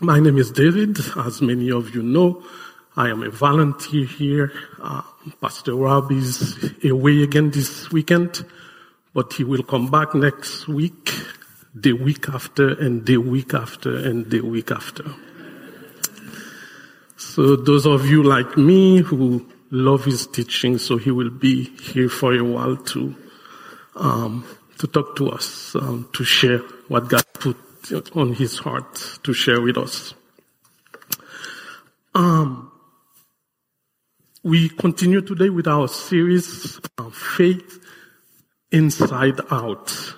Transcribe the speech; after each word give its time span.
My 0.00 0.20
name 0.20 0.36
is 0.36 0.50
David. 0.50 0.98
As 1.16 1.40
many 1.40 1.70
of 1.70 1.94
you 1.94 2.02
know, 2.02 2.42
I 2.98 3.08
am 3.08 3.22
a 3.22 3.30
volunteer 3.30 4.04
here. 4.04 4.52
Uh, 4.78 5.00
Pastor 5.40 5.74
Rob 5.74 6.12
is 6.12 6.70
away 6.84 7.22
again 7.22 7.50
this 7.50 7.90
weekend, 7.90 8.44
but 9.14 9.32
he 9.32 9.42
will 9.42 9.62
come 9.62 9.90
back 9.90 10.14
next 10.14 10.68
week, 10.68 11.14
the 11.74 11.94
week 11.94 12.28
after, 12.28 12.78
and 12.78 13.06
the 13.06 13.16
week 13.16 13.54
after, 13.54 13.96
and 13.96 14.30
the 14.30 14.42
week 14.42 14.70
after. 14.70 15.14
So 17.16 17.56
those 17.56 17.86
of 17.86 18.04
you 18.04 18.22
like 18.22 18.58
me 18.58 18.98
who 18.98 19.46
love 19.70 20.04
his 20.04 20.26
teaching, 20.26 20.76
so 20.76 20.98
he 20.98 21.10
will 21.10 21.30
be 21.30 21.70
here 21.80 22.10
for 22.10 22.34
a 22.34 22.44
while 22.44 22.76
to 22.76 23.16
um, 23.94 24.44
to 24.76 24.86
talk 24.86 25.16
to 25.16 25.30
us, 25.30 25.74
um, 25.74 26.06
to 26.12 26.22
share 26.22 26.58
what 26.88 27.08
God 27.08 27.24
put 27.32 27.56
on 27.92 28.34
his 28.34 28.58
heart 28.58 29.20
to 29.22 29.32
share 29.32 29.60
with 29.60 29.76
us. 29.78 30.14
Um, 32.14 32.72
we 34.42 34.68
continue 34.68 35.20
today 35.20 35.50
with 35.50 35.66
our 35.66 35.88
series, 35.88 36.80
uh, 36.98 37.10
Faith 37.10 37.80
Inside 38.70 39.40
Out. 39.50 40.14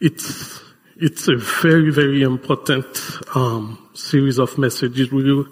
It's, 0.00 0.60
it's 0.96 1.28
a 1.28 1.36
very, 1.36 1.90
very 1.90 2.22
important 2.22 2.86
um, 3.34 3.90
series 3.94 4.38
of 4.38 4.56
messages. 4.56 5.12
We 5.12 5.22
will, 5.22 5.46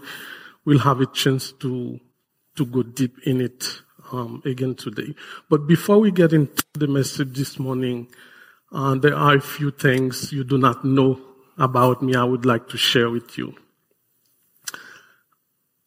we'll 0.65 0.79
have 0.79 1.01
a 1.01 1.07
chance 1.07 1.53
to, 1.53 2.01
to 2.57 2.67
go 2.67 2.83
deep 2.83 3.19
in 3.27 3.41
it 3.41 3.83
um, 4.11 4.43
again 4.45 4.75
today. 4.75 5.15
But 5.51 5.67
before 5.67 5.99
we 5.99 6.11
get 6.11 6.33
into 6.33 6.65
the 6.73 6.89
message 6.89 7.37
this 7.37 7.59
morning, 7.59 8.09
uh, 8.73 8.95
there 8.97 9.17
are 9.17 9.37
a 9.37 9.41
few 9.41 9.71
things 9.71 10.33
you 10.33 10.45
do 10.45 10.59
not 10.59 10.85
know 10.85 11.21
about 11.57 12.03
me 12.03 12.15
I 12.15 12.25
would 12.25 12.45
like 12.45 12.69
to 12.69 12.77
share 12.77 13.11
with 13.11 13.39
you. 13.39 13.55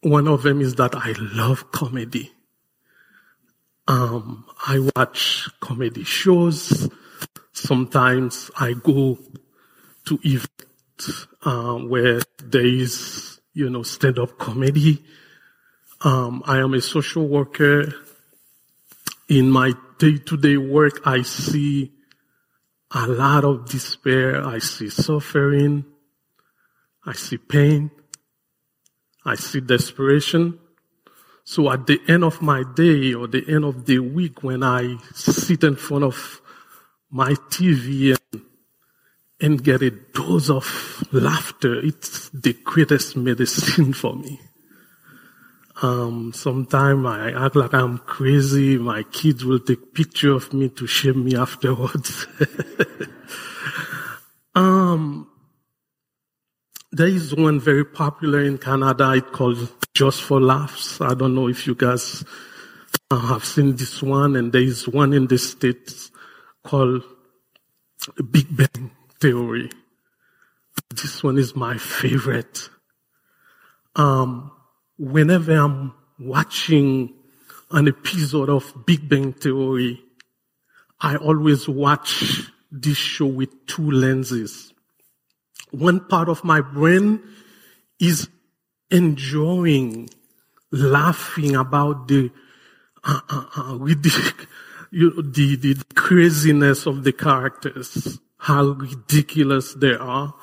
One 0.02 0.28
of 0.28 0.42
them 0.42 0.62
is 0.62 0.76
that 0.76 0.96
I 0.96 1.14
love 1.18 1.72
comedy. 1.72 2.32
Um, 3.88 4.46
I 4.68 4.90
watch 4.96 5.48
comedy 5.60 6.04
shows. 6.04 6.90
Sometimes 7.54 8.50
I 8.60 8.74
go 8.74 9.20
to 10.06 10.20
events 10.24 11.28
uh, 11.44 11.76
where 11.76 12.22
there 12.44 12.66
is, 12.66 13.40
you 13.54 13.70
know, 13.70 13.84
stand-up 13.84 14.40
comedy. 14.40 15.04
Um, 16.02 16.42
I 16.46 16.60
am 16.60 16.74
a 16.74 16.82
social 16.82 17.28
worker. 17.28 17.94
In 19.30 19.52
my 19.52 19.74
day-to-day 20.00 20.58
work, 20.58 21.02
I 21.06 21.22
see 21.22 21.92
a 22.94 23.08
lot 23.08 23.46
of 23.46 23.70
despair. 23.70 24.46
I 24.46 24.60
see 24.60 24.90
suffering. 24.90 25.86
I 27.06 27.14
see 27.14 27.38
pain. 27.38 27.92
I 29.26 29.36
see 29.36 29.62
desperation. 29.62 30.60
So 31.44 31.72
at 31.72 31.88
the 31.88 32.00
end 32.08 32.24
of 32.24 32.42
my 32.42 32.64
day 32.76 33.14
or 33.14 33.28
the 33.28 33.44
end 33.48 33.66
of 33.66 33.86
the 33.86 34.00
week 34.00 34.44
when 34.44 34.64
I 34.64 34.98
sit 35.14 35.64
in 35.64 35.76
front 35.76 36.04
of 36.04 36.42
my 37.10 37.32
TV 37.32 38.16
and, 38.16 38.42
and 39.40 39.64
get 39.64 39.82
a 39.82 39.92
dose 39.92 40.50
of 40.50 41.04
laughter, 41.12 41.80
it's 41.80 42.30
the 42.30 42.54
greatest 42.54 43.16
medicine 43.18 43.94
for 44.02 44.16
me. 44.16 44.40
Um, 45.82 46.32
sometimes 46.34 47.06
I 47.08 47.32
act 47.46 47.56
like 47.56 47.74
I'm 47.74 47.98
crazy. 47.98 48.78
My 48.78 49.02
kids 49.04 49.44
will 49.44 49.60
take 49.60 49.96
picture 49.96 50.32
of 50.32 50.54
me 50.54 50.70
to 50.70 50.86
shame 50.86 51.26
me 51.26 51.36
afterwards. 51.36 52.28
um, 54.56 55.28
there 56.92 57.08
is 57.08 57.36
one 57.36 57.60
very 57.60 57.84
popular 57.84 58.42
in 58.42 58.60
Canada. 58.60 59.14
It's 59.14 59.32
called 59.32 59.74
Just 59.96 60.22
for 60.22 60.40
Laughs. 60.40 61.02
I 61.02 61.16
don't 61.16 61.34
know 61.34 61.48
if 61.48 61.66
you 61.66 61.74
guys 61.74 62.24
uh, 63.10 63.20
have 63.20 63.44
seen 63.44 63.76
this 63.76 64.04
one. 64.04 64.36
And 64.36 64.54
there 64.54 64.62
is 64.62 64.88
one 64.88 65.14
in 65.14 65.26
the 65.26 65.40
States 65.40 66.12
called 66.64 67.04
Big 68.30 68.56
Bang 68.56 68.92
Theory. 69.20 69.72
This 70.92 71.24
one 71.24 71.40
is 71.40 71.56
my 71.56 71.78
favorite. 71.80 72.70
Um, 73.96 74.52
whenever 75.02 75.54
I'm 75.54 75.94
watching 76.20 77.12
an 77.72 77.88
episode 77.88 78.50
of 78.50 78.86
Big 78.86 79.10
Bang 79.10 79.34
Theory, 79.34 80.00
I 81.00 81.16
always 81.16 81.68
watch 81.68 82.52
this 82.72 82.98
show 82.98 83.26
with 83.26 83.66
two 83.66 83.90
lenses. 83.90 84.72
One 85.72 86.02
part 86.02 86.30
of 86.30 86.44
my 86.44 86.62
brain 86.62 87.20
is 88.00 88.30
enjoying 88.92 90.10
laughing 90.72 91.56
about 91.56 92.08
the 92.08 92.30
uh, 93.04 93.22
uh, 93.28 93.46
uh, 93.58 93.86
you 94.92 95.10
know, 95.16 95.22
the, 95.24 95.56
the 95.56 95.84
craziness 95.96 96.86
of 96.86 97.04
the 97.04 97.12
characters, 97.12 98.20
how 98.38 98.66
ridiculous 98.66 99.74
they 99.74 99.96
are. 99.96 100.36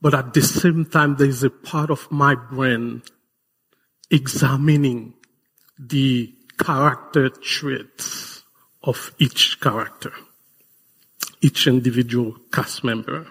But 0.00 0.14
at 0.14 0.34
the 0.34 0.42
same 0.42 0.86
time, 0.86 1.14
there 1.14 1.28
is 1.28 1.44
a 1.44 1.50
part 1.50 1.90
of 1.90 2.10
my 2.10 2.34
brain 2.34 3.02
examining 4.10 5.14
the 5.78 6.34
character 6.58 7.28
traits 7.28 8.42
of 8.82 9.14
each 9.18 9.60
character, 9.60 10.12
each 11.40 11.66
individual 11.66 12.36
cast 12.52 12.84
member. 12.84 13.26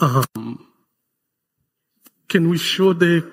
Um, 0.00 0.66
can 2.28 2.48
we 2.48 2.58
show 2.58 2.92
the 2.92 3.30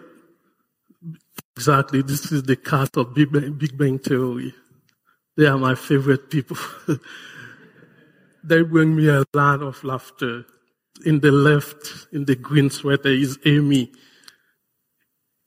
exactly? 1.55 2.01
This 2.01 2.31
is 2.31 2.43
the 2.43 2.55
cast 2.55 2.97
of 2.97 3.13
Big 3.13 3.31
Bang, 3.31 3.53
Big 3.53 3.77
Bang 3.77 3.99
Theory. 3.99 4.53
They 5.35 5.45
are 5.45 5.57
my 5.57 5.75
favorite 5.75 6.29
people. 6.29 6.57
they 8.43 8.63
bring 8.63 8.95
me 8.95 9.07
a 9.07 9.23
lot 9.33 9.61
of 9.61 9.83
laughter. 9.83 10.45
In 11.05 11.19
the 11.19 11.31
left, 11.31 12.07
in 12.11 12.25
the 12.25 12.35
green 12.35 12.71
sweater, 12.71 13.09
is 13.09 13.37
Amy 13.45 13.91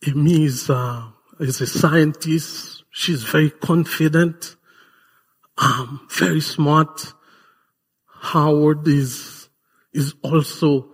Amy 0.07 0.45
is, 0.45 0.71
uh, 0.71 1.11
is 1.39 1.61
a 1.61 1.67
scientist. 1.67 2.85
She's 2.91 3.23
very 3.23 3.51
confident, 3.51 4.57
um, 5.59 6.07
very 6.11 6.41
smart. 6.41 7.13
Howard 8.07 8.89
is, 8.89 9.49
is 9.93 10.15
also 10.23 10.89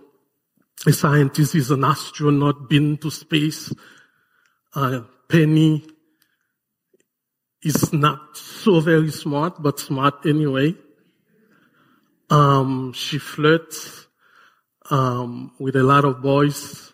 a 0.85 0.91
scientist. 0.91 1.53
He's 1.53 1.71
an 1.71 1.85
astronaut, 1.85 2.69
been 2.69 2.97
to 2.97 3.09
space. 3.09 3.73
Uh, 4.75 5.01
Penny 5.29 5.85
is 7.61 7.93
not 7.93 8.35
so 8.35 8.81
very 8.81 9.11
smart, 9.11 9.61
but 9.61 9.79
smart 9.79 10.25
anyway. 10.25 10.75
Um, 12.29 12.91
she 12.91 13.19
flirts 13.19 14.07
um, 14.89 15.53
with 15.59 15.77
a 15.77 15.83
lot 15.83 16.03
of 16.03 16.21
boys 16.21 16.91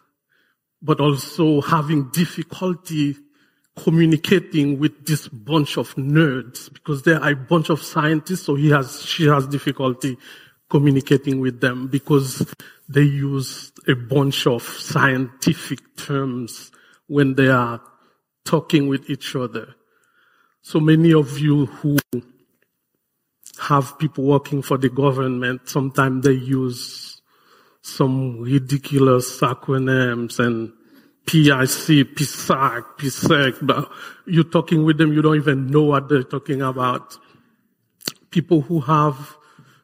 but 0.83 0.99
also 0.99 1.61
having 1.61 2.09
difficulty 2.09 3.16
communicating 3.75 4.77
with 4.77 5.05
this 5.05 5.27
bunch 5.29 5.77
of 5.77 5.95
nerds 5.95 6.71
because 6.71 7.01
they 7.03 7.13
are 7.13 7.31
a 7.31 7.35
bunch 7.35 7.69
of 7.69 7.81
scientists. 7.81 8.44
So 8.44 8.55
he 8.55 8.69
has, 8.69 9.03
she 9.03 9.25
has 9.25 9.47
difficulty 9.47 10.17
communicating 10.69 11.39
with 11.39 11.61
them 11.61 11.88
because 11.88 12.45
they 12.89 13.01
use 13.01 13.72
a 13.88 13.95
bunch 13.95 14.45
of 14.45 14.61
scientific 14.61 15.79
terms 15.95 16.72
when 17.07 17.35
they 17.35 17.47
are 17.47 17.81
talking 18.45 18.88
with 18.88 19.09
each 19.09 19.35
other. 19.35 19.73
So 20.61 20.79
many 20.79 21.13
of 21.13 21.39
you 21.39 21.66
who 21.66 21.97
have 23.59 23.97
people 23.97 24.25
working 24.25 24.61
for 24.61 24.77
the 24.77 24.89
government, 24.89 25.69
sometimes 25.69 26.25
they 26.25 26.33
use 26.33 27.12
some 27.83 28.39
ridiculous 28.39 29.41
acronyms 29.41 30.40
and 30.40 30.72
PIC, 31.25 32.16
PSAC, 32.16 32.84
PSEC, 32.97 33.58
but 33.61 33.91
you're 34.25 34.46
talking 34.46 34.84
with 34.85 34.97
them, 34.97 35.13
you 35.13 35.22
don't 35.22 35.35
even 35.35 35.67
know 35.67 35.84
what 35.84 36.08
they're 36.08 36.23
talking 36.23 36.61
about. 36.61 37.17
People 38.31 38.61
who 38.61 38.79
have 38.79 39.35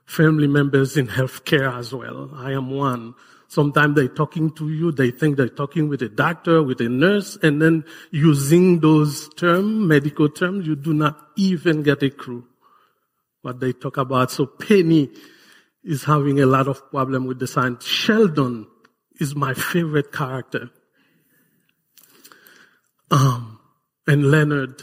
family 0.05 0.47
members 0.47 0.95
in 0.97 1.07
healthcare 1.07 1.77
as 1.77 1.93
well. 1.93 2.31
I 2.35 2.53
am 2.53 2.71
one. 2.71 3.15
Sometimes 3.49 3.95
they're 3.95 4.07
talking 4.07 4.51
to 4.55 4.69
you, 4.69 4.91
they 4.91 5.11
think 5.11 5.35
they're 5.35 5.49
talking 5.49 5.89
with 5.89 6.01
a 6.01 6.09
doctor, 6.09 6.63
with 6.63 6.79
a 6.81 6.87
nurse, 6.87 7.37
and 7.43 7.61
then 7.61 7.83
using 8.11 8.79
those 8.79 9.27
terms, 9.35 9.87
medical 9.87 10.29
terms, 10.29 10.65
you 10.65 10.75
do 10.75 10.93
not 10.93 11.27
even 11.35 11.83
get 11.83 12.01
a 12.03 12.09
clue 12.09 12.45
what 13.41 13.59
they 13.59 13.73
talk 13.73 13.97
about. 13.97 14.31
So 14.31 14.45
Penny 14.45 15.09
is 15.83 16.03
having 16.03 16.39
a 16.39 16.45
lot 16.45 16.67
of 16.67 16.89
problem 16.91 17.25
with 17.25 17.39
the 17.39 17.47
science. 17.47 17.85
Sheldon 17.85 18.67
is 19.19 19.35
my 19.35 19.53
favorite 19.53 20.11
character. 20.11 20.69
Um, 23.11 23.59
and 24.07 24.29
Leonard, 24.29 24.81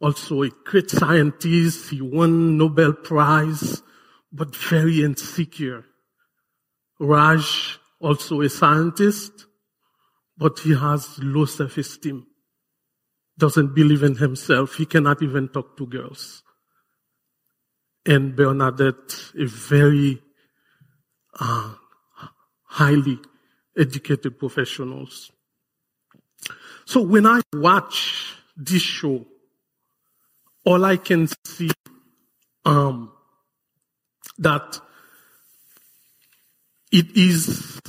also 0.00 0.42
a 0.42 0.50
great 0.64 0.90
scientist. 0.90 1.90
He 1.90 2.00
won 2.00 2.58
Nobel 2.58 2.92
Prize, 2.92 3.82
but 4.32 4.54
very 4.56 5.02
insecure. 5.04 5.84
Raj, 6.98 7.78
also 8.00 8.40
a 8.40 8.48
scientist, 8.48 9.46
but 10.36 10.58
he 10.60 10.74
has 10.74 11.18
low 11.20 11.44
self-esteem. 11.44 12.26
Doesn't 13.38 13.74
believe 13.74 14.02
in 14.02 14.16
himself. 14.16 14.74
He 14.74 14.86
cannot 14.86 15.22
even 15.22 15.48
talk 15.48 15.76
to 15.76 15.86
girls. 15.86 16.41
And 18.04 18.34
Bernadette, 18.34 19.32
a 19.38 19.46
very 19.46 20.20
uh, 21.38 21.74
highly 22.64 23.18
educated 23.76 24.38
professionals. 24.38 25.30
So 26.84 27.02
when 27.02 27.26
I 27.26 27.40
watch 27.52 28.34
this 28.56 28.82
show, 28.82 29.24
all 30.64 30.84
I 30.84 30.96
can 30.96 31.28
see 31.44 31.70
um, 32.64 33.12
that 34.38 34.80
it 36.90 37.16
is. 37.16 37.80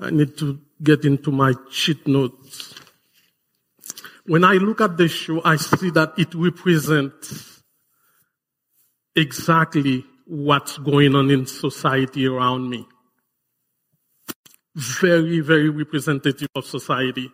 I 0.00 0.10
need 0.10 0.36
to 0.38 0.60
get 0.82 1.04
into 1.04 1.32
my 1.32 1.54
cheat 1.70 2.06
notes. 2.06 2.74
When 4.26 4.44
I 4.44 4.54
look 4.54 4.80
at 4.80 4.96
the 4.96 5.08
show, 5.08 5.42
I 5.44 5.56
see 5.56 5.90
that 5.90 6.12
it 6.18 6.34
represents 6.34 7.57
exactly 9.18 10.04
what's 10.26 10.78
going 10.78 11.14
on 11.14 11.30
in 11.30 11.46
society 11.46 12.26
around 12.26 12.70
me. 12.70 12.86
Very, 14.74 15.40
very 15.40 15.68
representative 15.68 16.48
of 16.54 16.64
society. 16.64 17.30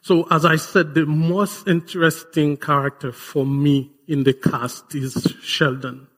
So 0.00 0.26
as 0.30 0.44
I 0.44 0.56
said, 0.56 0.94
the 0.94 1.04
most 1.04 1.68
interesting 1.68 2.56
character 2.56 3.12
for 3.12 3.44
me 3.44 3.92
in 4.06 4.24
the 4.24 4.32
cast 4.32 4.94
is 4.94 5.36
Sheldon. 5.42 6.08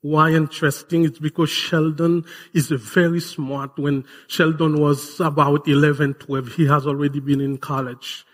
Why 0.00 0.30
interesting? 0.30 1.04
It's 1.04 1.18
because 1.18 1.50
Sheldon 1.50 2.24
is 2.52 2.68
very 2.68 3.20
smart. 3.20 3.78
When 3.78 4.04
Sheldon 4.28 4.80
was 4.80 5.18
about 5.20 5.66
11, 5.66 6.14
12, 6.14 6.48
he 6.52 6.66
has 6.66 6.86
already 6.86 7.20
been 7.20 7.40
in 7.40 7.58
college. 7.58 8.24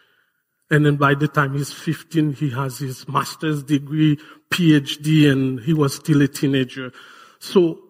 And 0.70 0.87
then 0.87 0.96
by 0.96 1.14
the 1.14 1.26
time 1.26 1.55
he's 1.55 1.72
15, 1.72 2.34
he 2.34 2.50
has 2.50 2.78
his 2.78 3.08
master's 3.08 3.62
degree, 3.62 4.19
PhD, 4.50 5.31
and 5.31 5.61
he 5.61 5.75
was 5.75 5.96
still 5.96 6.22
a 6.22 6.28
teenager. 6.28 6.93
So 7.40 7.81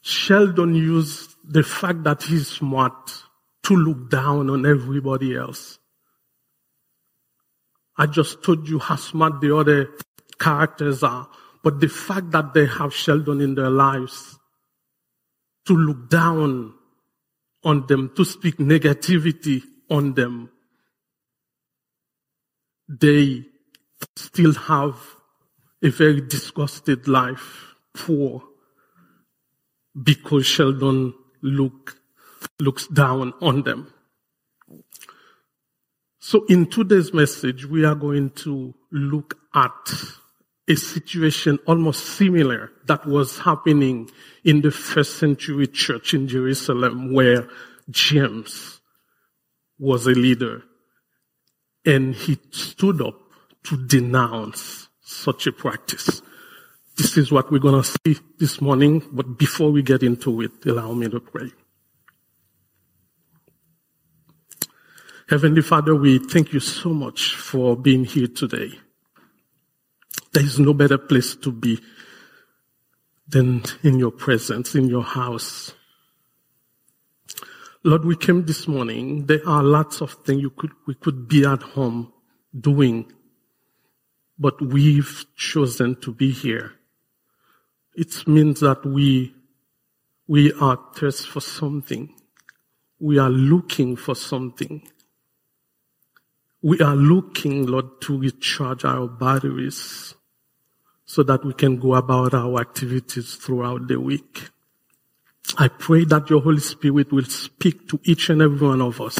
Sheldon 0.00 0.74
used 0.74 1.34
the 1.44 1.62
fact 1.62 2.04
that 2.04 2.22
he's 2.22 2.46
smart 2.46 3.24
to 3.64 3.74
look 3.74 4.10
down 4.10 4.48
on 4.48 4.64
everybody 4.64 5.36
else. 5.36 5.78
I 7.96 8.06
just 8.06 8.44
told 8.44 8.68
you 8.68 8.78
how 8.78 8.96
smart 8.96 9.40
the 9.40 9.56
other 9.56 9.90
characters 10.38 11.02
are. 11.02 11.28
But 11.64 11.80
the 11.80 11.88
fact 11.88 12.30
that 12.30 12.54
they 12.54 12.66
have 12.66 12.94
Sheldon 12.94 13.40
in 13.40 13.56
their 13.56 13.70
lives 13.70 14.38
to 15.66 15.74
look 15.76 16.08
down 16.08 16.74
on 17.64 17.86
them, 17.88 18.12
to 18.14 18.24
speak 18.24 18.58
negativity 18.58 19.62
on 19.90 20.14
them, 20.14 20.50
they 22.88 23.44
still 24.16 24.54
have 24.54 24.96
a 25.82 25.90
very 25.90 26.20
disgusted 26.20 27.06
life, 27.06 27.74
poor, 27.94 28.42
because 30.00 30.46
Sheldon 30.46 31.14
look, 31.42 31.96
looks 32.58 32.86
down 32.88 33.32
on 33.40 33.62
them. 33.62 33.92
So 36.18 36.44
in 36.46 36.66
today's 36.66 37.12
message, 37.12 37.64
we 37.64 37.84
are 37.84 37.94
going 37.94 38.30
to 38.30 38.74
look 38.90 39.38
at 39.54 39.92
a 40.68 40.74
situation 40.74 41.58
almost 41.66 42.04
similar 42.04 42.70
that 42.86 43.06
was 43.06 43.38
happening 43.38 44.10
in 44.44 44.60
the 44.60 44.70
first 44.70 45.18
century 45.18 45.66
church 45.66 46.12
in 46.12 46.28
Jerusalem 46.28 47.14
where 47.14 47.48
James 47.90 48.80
was 49.78 50.06
a 50.06 50.10
leader 50.10 50.62
and 51.88 52.14
he 52.14 52.38
stood 52.50 53.00
up 53.00 53.18
to 53.64 53.86
denounce 53.86 54.88
such 55.00 55.46
a 55.46 55.52
practice. 55.52 56.20
This 56.98 57.16
is 57.16 57.32
what 57.32 57.50
we're 57.50 57.60
going 57.60 57.82
to 57.82 57.98
see 58.04 58.20
this 58.38 58.60
morning, 58.60 59.02
but 59.10 59.38
before 59.38 59.70
we 59.72 59.82
get 59.82 60.02
into 60.02 60.42
it, 60.42 60.50
allow 60.66 60.92
me 60.92 61.08
to 61.08 61.18
pray. 61.18 61.50
Heavenly 65.30 65.62
Father, 65.62 65.94
we 65.94 66.18
thank 66.18 66.52
you 66.52 66.60
so 66.60 66.90
much 66.90 67.34
for 67.36 67.74
being 67.74 68.04
here 68.04 68.28
today. 68.28 68.70
There 70.32 70.44
is 70.44 70.58
no 70.58 70.74
better 70.74 70.98
place 70.98 71.36
to 71.36 71.50
be 71.50 71.80
than 73.28 73.62
in 73.82 73.98
your 73.98 74.10
presence, 74.10 74.74
in 74.74 74.88
your 74.88 75.04
house. 75.04 75.72
Lord, 77.88 78.04
we 78.04 78.16
came 78.16 78.44
this 78.44 78.68
morning. 78.68 79.24
There 79.24 79.40
are 79.46 79.62
lots 79.62 80.02
of 80.02 80.12
things 80.12 80.42
you 80.42 80.50
could, 80.50 80.72
we 80.86 80.92
could 80.94 81.26
be 81.26 81.46
at 81.46 81.62
home 81.62 82.12
doing, 82.54 83.10
but 84.38 84.60
we've 84.60 85.24
chosen 85.36 85.98
to 86.02 86.12
be 86.12 86.30
here. 86.30 86.74
It 87.94 88.28
means 88.28 88.60
that 88.60 88.84
we, 88.84 89.34
we 90.26 90.52
are 90.60 90.78
thirst 90.96 91.28
for 91.28 91.40
something. 91.40 92.14
We 93.00 93.18
are 93.18 93.30
looking 93.30 93.96
for 93.96 94.14
something. 94.14 94.86
We 96.60 96.80
are 96.80 96.94
looking, 96.94 97.64
Lord, 97.64 98.02
to 98.02 98.18
recharge 98.18 98.84
our 98.84 99.08
batteries 99.08 100.14
so 101.06 101.22
that 101.22 101.42
we 101.42 101.54
can 101.54 101.78
go 101.78 101.94
about 101.94 102.34
our 102.34 102.60
activities 102.60 103.36
throughout 103.36 103.88
the 103.88 103.98
week. 103.98 104.50
I 105.56 105.68
pray 105.68 106.04
that 106.04 106.28
your 106.30 106.42
Holy 106.42 106.60
Spirit 106.60 107.12
will 107.12 107.24
speak 107.24 107.88
to 107.88 108.00
each 108.04 108.28
and 108.28 108.42
every 108.42 108.66
one 108.66 108.82
of 108.82 109.00
us 109.00 109.18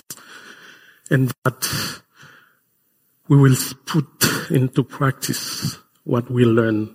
and 1.10 1.32
that 1.44 2.00
we 3.28 3.36
will 3.36 3.56
put 3.86 4.50
into 4.50 4.82
practice 4.82 5.78
what 6.04 6.30
we 6.30 6.44
learn 6.44 6.94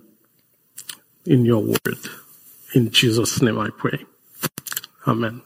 in 1.26 1.44
your 1.44 1.62
word. 1.62 1.98
In 2.74 2.90
Jesus' 2.90 3.40
name 3.42 3.58
I 3.58 3.70
pray. 3.70 4.04
Amen. 5.06 5.42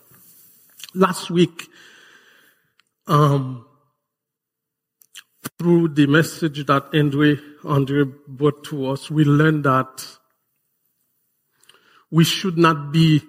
Last 0.94 1.30
week, 1.30 1.68
um, 3.06 3.66
through 5.58 5.88
the 5.88 6.06
message 6.06 6.64
that 6.66 6.86
Andre, 6.94 7.36
Andre 7.64 8.04
brought 8.26 8.64
to 8.64 8.90
us, 8.90 9.10
we 9.10 9.24
learned 9.24 9.64
that 9.64 10.06
we 12.10 12.24
should 12.24 12.56
not 12.56 12.92
be 12.92 13.22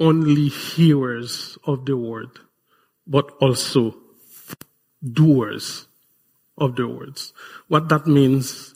only 0.00 0.48
hearers 0.48 1.58
of 1.66 1.84
the 1.86 1.96
word, 1.96 2.30
but 3.06 3.30
also 3.40 3.96
doers 5.02 5.86
of 6.56 6.76
the 6.76 6.88
words. 6.88 7.32
What 7.68 7.88
that 7.88 8.06
means, 8.06 8.74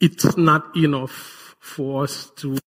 it's 0.00 0.36
not 0.36 0.76
enough 0.76 1.56
for 1.60 2.04
us 2.04 2.30
to 2.36 2.58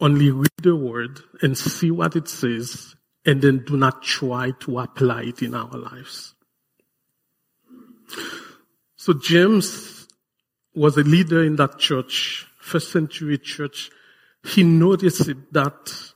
only 0.00 0.30
read 0.30 0.50
the 0.62 0.76
word 0.76 1.20
and 1.42 1.56
see 1.56 1.90
what 1.90 2.16
it 2.16 2.28
says 2.28 2.94
and 3.26 3.42
then 3.42 3.64
do 3.66 3.76
not 3.76 4.02
try 4.02 4.52
to 4.60 4.78
apply 4.78 5.22
it 5.22 5.42
in 5.42 5.54
our 5.54 5.76
lives. 5.76 6.34
So 8.96 9.12
James 9.12 10.08
was 10.74 10.96
a 10.96 11.02
leader 11.02 11.42
in 11.44 11.56
that 11.56 11.78
church, 11.78 12.46
first 12.58 12.92
century 12.92 13.38
church. 13.38 13.90
He 14.44 14.62
noticed 14.62 15.30
that 15.52 16.12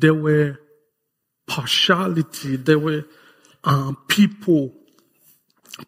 there 0.00 0.14
were 0.14 0.58
partiality, 1.46 2.56
there 2.56 2.78
were 2.78 3.04
um, 3.64 3.96
people 4.08 4.72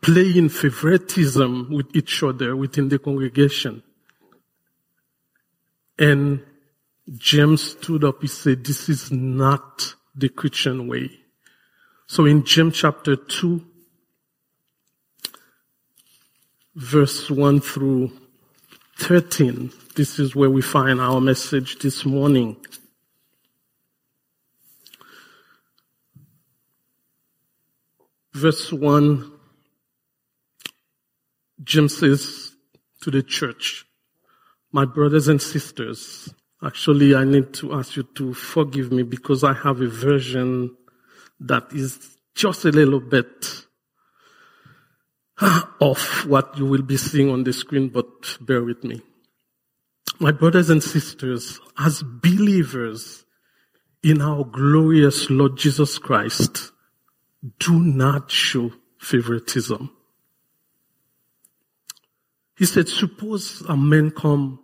playing 0.01 0.49
favoritism 0.49 1.69
with 1.71 1.95
each 1.95 2.23
other 2.23 2.57
within 2.57 2.89
the 2.89 2.99
congregation. 2.99 3.83
And 5.99 6.43
James 7.17 7.63
stood 7.73 8.05
up, 8.05 8.21
he 8.21 8.29
said, 8.29 8.65
this 8.65 8.89
is 8.89 9.13
not 9.13 9.95
the 10.15 10.29
Christian 10.29 10.89
way. 10.89 11.11
So 12.07 12.27
in 12.27 12.45
James 12.45 12.77
chapter 12.77 13.17
2, 13.17 13.65
verse 16.77 17.31
1 17.31 17.61
through 17.61 18.13
13. 18.99 19.73
This 19.95 20.19
is 20.19 20.37
where 20.37 20.51
we 20.51 20.63
find 20.63 21.01
our 21.01 21.21
message 21.21 21.79
this 21.79 22.05
morning. 22.05 22.57
Verse 28.37 28.71
1, 28.71 29.33
James 31.65 31.97
says 31.97 32.53
to 33.01 33.11
the 33.11 33.23
church, 33.23 33.87
My 34.71 34.85
brothers 34.85 35.29
and 35.29 35.41
sisters, 35.41 36.35
actually, 36.63 37.15
I 37.15 37.25
need 37.25 37.55
to 37.55 37.73
ask 37.73 37.97
you 37.97 38.03
to 38.17 38.35
forgive 38.35 38.93
me 38.93 39.05
because 39.05 39.43
I 39.43 39.55
have 39.55 39.81
a 39.81 39.89
version 39.89 40.77
that 41.41 41.73
is 41.73 42.19
just 42.35 42.67
a 42.67 42.71
little 42.71 43.01
bit 43.01 43.65
of 45.81 46.27
what 46.27 46.59
you 46.59 46.67
will 46.67 46.83
be 46.83 46.99
seeing 46.99 47.31
on 47.31 47.45
the 47.45 47.55
screen, 47.55 47.89
but 47.89 48.37
bear 48.43 48.63
with 48.63 48.85
me. 48.85 49.01
My 50.21 50.33
brothers 50.33 50.69
and 50.69 50.83
sisters, 50.83 51.59
as 51.79 52.03
believers, 52.03 53.25
in 54.03 54.21
our 54.21 54.45
glorious 54.45 55.31
Lord 55.31 55.57
Jesus 55.57 55.97
Christ, 55.97 56.73
do 57.59 57.79
not 57.79 58.31
show 58.31 58.73
favoritism. 58.99 59.91
He 62.59 62.65
said, 62.65 62.89
suppose 62.89 63.63
a 63.69 63.77
man 63.77 64.11
come, 64.11 64.61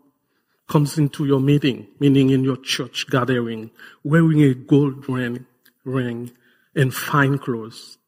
comes 0.68 0.96
into 0.96 1.26
your 1.26 1.40
meeting, 1.40 1.88
meaning 2.00 2.30
in 2.30 2.42
your 2.42 2.56
church 2.56 3.06
gathering, 3.10 3.70
wearing 4.02 4.42
a 4.42 4.54
gold 4.54 5.08
ring, 5.08 5.46
ring 5.84 6.32
and 6.74 6.92
fine 6.94 7.38
clothes. 7.38 7.98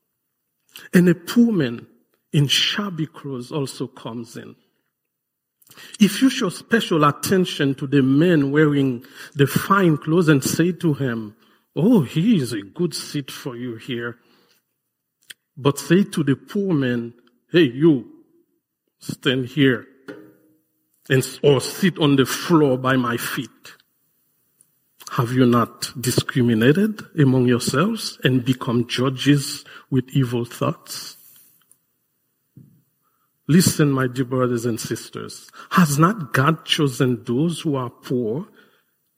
And 0.93 1.09
a 1.09 1.15
poor 1.15 1.53
man 1.53 1.87
in 2.33 2.49
shabby 2.49 3.07
clothes 3.07 3.53
also 3.53 3.87
comes 3.87 4.37
in. 4.37 4.57
If 6.01 6.23
you 6.23 6.31
show 6.31 6.49
special 6.49 7.05
attention 7.05 7.75
to 7.77 7.87
the 7.87 8.03
man 8.03 8.51
wearing 8.51 9.05
the 9.35 9.47
fine 9.47 9.97
clothes 9.97 10.29
and 10.29 10.43
say 10.43 10.73
to 10.73 10.95
him, 10.95 11.37
Oh, 11.77 12.03
he 12.03 12.37
is 12.37 12.53
a 12.53 12.63
good 12.63 12.95
seat 12.95 13.31
for 13.31 13.57
you 13.57 13.77
here. 13.77 14.19
But 15.57 15.79
say 15.79 16.05
to 16.05 16.25
the 16.25 16.37
poor 16.37 16.75
man, 16.75 17.15
Hey, 17.51 17.71
you, 17.71 18.11
stand 18.99 19.47
here 19.47 19.87
and, 21.09 21.39
or 21.43 21.61
sit 21.61 21.99
on 21.99 22.17
the 22.17 22.27
floor 22.27 22.79
by 22.79 22.97
my 22.97 23.17
feet. 23.17 23.75
Have 25.13 25.33
you 25.33 25.47
not 25.47 25.93
discriminated 26.01 27.03
among 27.17 27.47
yourselves 27.47 28.19
and 28.25 28.45
become 28.45 28.89
judges 28.89 29.65
with 29.91 30.09
evil 30.11 30.45
thoughts? 30.45 31.17
Listen, 33.47 33.91
my 33.93 34.09
dear 34.09 34.25
brothers 34.25 34.65
and 34.65 34.81
sisters. 34.81 35.51
Has 35.71 35.99
not 35.99 36.33
God 36.33 36.65
chosen 36.65 37.23
those 37.25 37.61
who 37.61 37.77
are 37.77 37.91
poor 37.91 38.49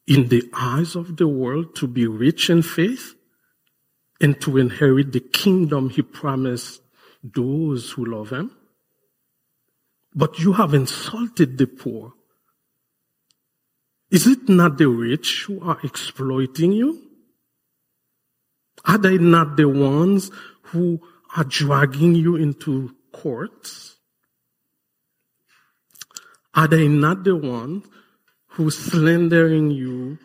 in 0.06 0.28
the 0.28 0.50
eyes 0.52 0.96
of 0.96 1.16
the 1.16 1.28
world 1.28 1.74
to 1.76 1.86
be 1.86 2.06
rich 2.06 2.50
in 2.50 2.62
faith 2.62 3.15
and 4.20 4.40
to 4.40 4.56
inherit 4.56 5.12
the 5.12 5.20
kingdom 5.20 5.90
he 5.90 6.02
promised 6.02 6.80
those 7.22 7.90
who 7.90 8.04
love 8.04 8.30
him? 8.30 8.50
But 10.14 10.38
you 10.38 10.54
have 10.54 10.72
insulted 10.72 11.58
the 11.58 11.66
poor. 11.66 12.14
Is 14.10 14.26
it 14.26 14.48
not 14.48 14.78
the 14.78 14.88
rich 14.88 15.44
who 15.46 15.60
are 15.60 15.78
exploiting 15.82 16.72
you? 16.72 17.02
Are 18.84 18.98
they 18.98 19.18
not 19.18 19.56
the 19.56 19.68
ones 19.68 20.30
who 20.62 21.00
are 21.36 21.44
dragging 21.44 22.14
you 22.14 22.36
into 22.36 22.94
courts? 23.12 23.96
Are 26.54 26.68
they 26.68 26.88
not 26.88 27.24
the 27.24 27.36
ones 27.36 27.84
who 28.50 28.70
slandering 28.70 29.70
you 29.70 30.18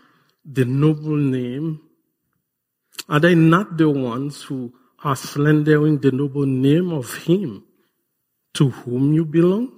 the 0.45 0.63
noble 0.63 1.17
name? 1.17 1.81
Are 3.11 3.19
they 3.19 3.35
not 3.35 3.75
the 3.75 3.89
ones 3.89 4.43
who 4.43 4.73
are 5.03 5.17
slandering 5.17 5.97
the 5.97 6.13
noble 6.13 6.45
name 6.45 6.93
of 6.93 7.13
Him 7.25 7.65
to 8.53 8.69
whom 8.69 9.11
you 9.11 9.25
belong? 9.25 9.77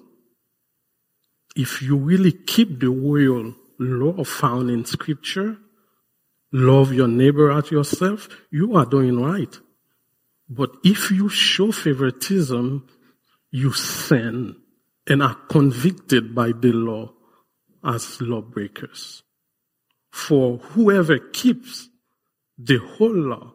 If 1.56 1.82
you 1.82 1.98
really 1.98 2.32
keep 2.32 2.80
the 2.80 2.92
royal 2.92 3.56
law 3.80 4.24
found 4.24 4.70
in 4.70 4.86
scripture, 4.86 5.58
love 6.52 6.94
your 6.94 7.08
neighbor 7.08 7.52
as 7.52 7.72
yourself, 7.72 8.30
you 8.52 8.76
are 8.76 8.86
doing 8.86 9.20
right. 9.20 9.60
But 10.48 10.70
if 10.84 11.10
you 11.10 11.28
show 11.28 11.72
favoritism, 11.72 12.88
you 13.50 13.74
sin 13.74 14.58
and 15.08 15.24
are 15.24 15.38
convicted 15.50 16.36
by 16.36 16.52
the 16.52 16.72
law 16.72 17.14
as 17.84 18.22
lawbreakers. 18.22 19.24
For 20.12 20.58
whoever 20.58 21.18
keeps 21.18 21.90
the 22.58 22.78
whole 22.78 23.16
law 23.16 23.54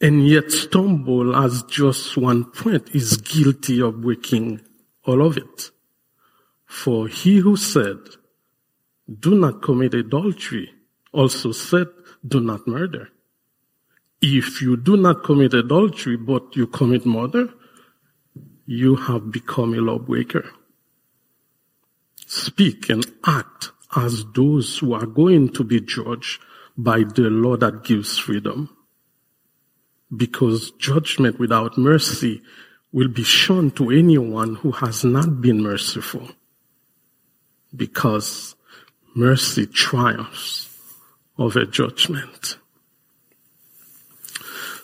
and 0.00 0.26
yet 0.26 0.50
stumble 0.50 1.36
as 1.36 1.62
just 1.64 2.16
one 2.16 2.44
point 2.44 2.94
is 2.94 3.18
guilty 3.18 3.80
of 3.82 4.00
breaking 4.00 4.60
all 5.04 5.24
of 5.24 5.36
it. 5.36 5.70
For 6.64 7.08
he 7.08 7.38
who 7.38 7.56
said, 7.56 7.98
do 9.18 9.34
not 9.34 9.60
commit 9.60 9.94
adultery 9.94 10.70
also 11.12 11.52
said, 11.52 11.88
do 12.26 12.40
not 12.40 12.66
murder. 12.66 13.08
If 14.22 14.62
you 14.62 14.76
do 14.76 14.96
not 14.96 15.24
commit 15.24 15.54
adultery, 15.54 16.16
but 16.16 16.54
you 16.54 16.66
commit 16.66 17.04
murder, 17.04 17.48
you 18.66 18.94
have 18.94 19.32
become 19.32 19.74
a 19.74 19.78
lawbreaker. 19.78 20.48
Speak 22.26 22.88
and 22.90 23.04
act 23.24 23.72
as 23.96 24.24
those 24.34 24.78
who 24.78 24.92
are 24.92 25.06
going 25.06 25.48
to 25.54 25.64
be 25.64 25.80
judged 25.80 26.40
by 26.82 27.04
the 27.04 27.30
law 27.30 27.56
that 27.56 27.84
gives 27.84 28.18
freedom. 28.18 28.76
Because 30.14 30.72
judgment 30.72 31.38
without 31.38 31.78
mercy 31.78 32.42
will 32.92 33.08
be 33.08 33.22
shown 33.22 33.70
to 33.72 33.90
anyone 33.90 34.56
who 34.56 34.72
has 34.72 35.04
not 35.04 35.40
been 35.40 35.62
merciful. 35.62 36.28
Because 37.74 38.56
mercy 39.14 39.66
triumphs 39.66 40.68
over 41.38 41.64
judgment. 41.64 42.58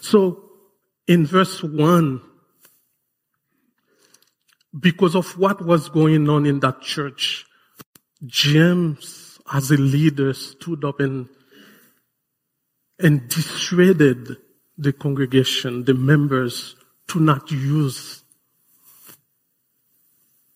So 0.00 0.43
in 1.09 1.26
verse 1.26 1.62
one, 1.62 2.21
because 4.79 5.17
of 5.17 5.38
what 5.38 5.65
was 5.65 5.88
going 5.88 6.29
on 6.29 6.47
in 6.47 6.61
that 6.61 6.81
church, 6.81 7.47
James, 8.25 9.38
as 9.53 9.71
a 9.71 9.76
leader, 9.76 10.33
stood 10.35 10.85
up 10.85 11.00
and, 11.00 11.29
and 12.99 13.29
dissuaded 13.29 14.37
the 14.79 14.93
congregation, 14.93 15.85
the 15.85 15.95
members, 15.95 16.76
to 17.09 17.21
not 17.21 17.50
use 17.50 18.23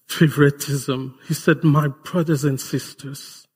favoritism. 0.07 1.19
He 1.27 1.35
said, 1.35 1.63
my 1.63 1.89
brothers 1.89 2.45
and 2.45 2.61
sisters, 2.61 3.47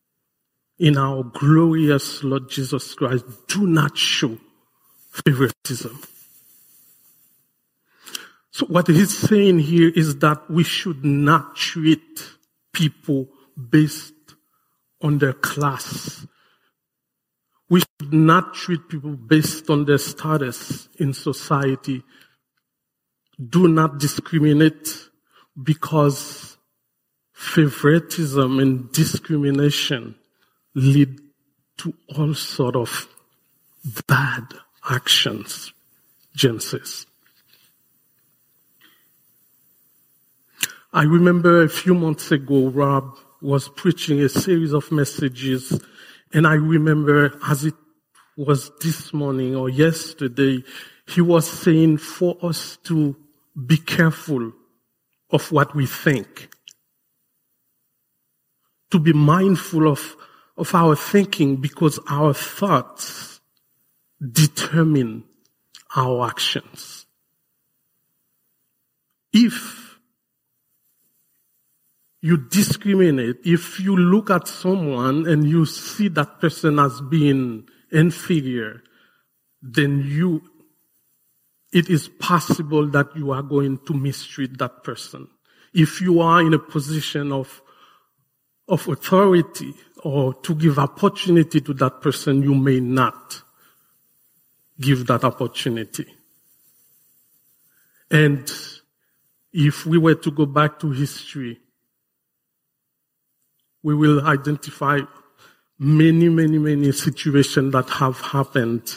in 0.78 0.96
our 0.96 1.22
glorious 1.22 2.22
Lord 2.24 2.48
Jesus 2.48 2.94
Christ, 2.94 3.24
do 3.48 3.66
not 3.66 3.96
show 3.96 4.38
favoritism. 5.10 6.00
So 8.50 8.66
what 8.66 8.86
he's 8.86 9.16
saying 9.16 9.60
here 9.60 9.90
is 9.94 10.18
that 10.18 10.48
we 10.48 10.62
should 10.62 11.04
not 11.04 11.56
treat 11.56 12.28
people 12.72 13.28
based 13.70 14.14
on 15.00 15.18
their 15.18 15.32
class. 15.32 16.26
We 17.68 17.80
should 17.80 18.12
not 18.12 18.54
treat 18.54 18.88
people 18.88 19.16
based 19.16 19.70
on 19.70 19.84
their 19.84 19.98
status 19.98 20.88
in 20.98 21.12
society. 21.12 22.02
Do 23.38 23.68
not 23.68 23.98
discriminate 23.98 25.08
because 25.60 26.56
favoritism 27.32 28.58
and 28.58 28.92
discrimination 28.92 30.14
lead 30.74 31.18
to 31.78 31.94
all 32.16 32.34
sort 32.34 32.76
of 32.76 33.08
bad 34.06 34.44
actions, 34.88 35.72
James 36.34 36.66
says. 36.66 37.06
I 40.92 41.02
remember 41.02 41.62
a 41.62 41.68
few 41.68 41.94
months 41.94 42.30
ago, 42.30 42.68
Rob 42.68 43.16
was 43.42 43.68
preaching 43.68 44.20
a 44.20 44.28
series 44.28 44.72
of 44.72 44.92
messages, 44.92 45.80
and 46.34 46.48
I 46.48 46.54
remember 46.54 47.38
as 47.46 47.64
it 47.64 47.74
was 48.36 48.72
this 48.82 49.14
morning 49.14 49.54
or 49.54 49.68
yesterday, 49.68 50.64
he 51.06 51.20
was 51.20 51.48
saying 51.48 51.98
for 51.98 52.36
us 52.42 52.76
to 52.84 53.16
be 53.66 53.76
careful 53.76 54.52
of 55.30 55.52
what 55.52 55.74
we 55.76 55.86
think. 55.86 56.48
To 58.90 58.98
be 58.98 59.12
mindful 59.12 59.88
of, 59.88 60.16
of 60.56 60.74
our 60.74 60.96
thinking 60.96 61.56
because 61.56 62.00
our 62.10 62.34
thoughts 62.34 63.40
determine 64.20 65.24
our 65.94 66.26
actions. 66.26 67.06
If 69.32 69.83
you 72.24 72.38
discriminate. 72.38 73.36
If 73.44 73.78
you 73.78 73.94
look 73.94 74.30
at 74.30 74.48
someone 74.48 75.26
and 75.26 75.46
you 75.46 75.66
see 75.66 76.08
that 76.08 76.40
person 76.40 76.78
as 76.78 77.02
being 77.02 77.68
inferior, 77.92 78.82
then 79.60 80.02
you, 80.06 80.40
it 81.70 81.90
is 81.90 82.08
possible 82.08 82.86
that 82.92 83.14
you 83.14 83.30
are 83.32 83.42
going 83.42 83.76
to 83.84 83.92
mistreat 83.92 84.56
that 84.56 84.82
person. 84.82 85.28
If 85.74 86.00
you 86.00 86.22
are 86.22 86.40
in 86.40 86.54
a 86.54 86.58
position 86.58 87.30
of, 87.30 87.60
of 88.68 88.88
authority 88.88 89.74
or 90.02 90.32
to 90.32 90.54
give 90.54 90.78
opportunity 90.78 91.60
to 91.60 91.74
that 91.74 92.00
person, 92.00 92.42
you 92.42 92.54
may 92.54 92.80
not 92.80 93.42
give 94.80 95.06
that 95.08 95.24
opportunity. 95.24 96.06
And 98.10 98.50
if 99.52 99.84
we 99.84 99.98
were 99.98 100.14
to 100.14 100.30
go 100.30 100.46
back 100.46 100.78
to 100.78 100.90
history, 100.90 101.60
we 103.84 103.94
will 103.94 104.26
identify 104.26 104.98
many, 105.78 106.30
many, 106.30 106.58
many 106.58 106.90
situations 106.90 107.70
that 107.72 107.88
have 107.90 108.18
happened 108.18 108.94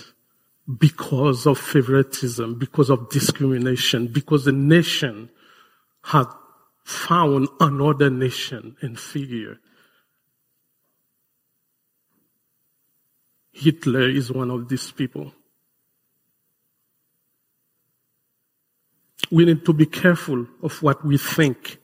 because 0.79 1.45
of 1.45 1.59
favoritism, 1.59 2.57
because 2.57 2.89
of 2.89 3.09
discrimination, 3.09 4.07
because 4.07 4.45
the 4.45 4.51
nation 4.53 5.29
had 6.03 6.25
found 6.85 7.49
another 7.59 8.09
nation 8.09 8.77
inferior. 8.81 9.59
Hitler 13.51 14.07
is 14.09 14.31
one 14.31 14.49
of 14.49 14.69
these 14.69 14.89
people. 14.91 15.33
We 19.29 19.43
need 19.43 19.65
to 19.65 19.73
be 19.73 19.85
careful 19.85 20.47
of 20.63 20.81
what 20.81 21.03
we 21.03 21.17
think. 21.17 21.77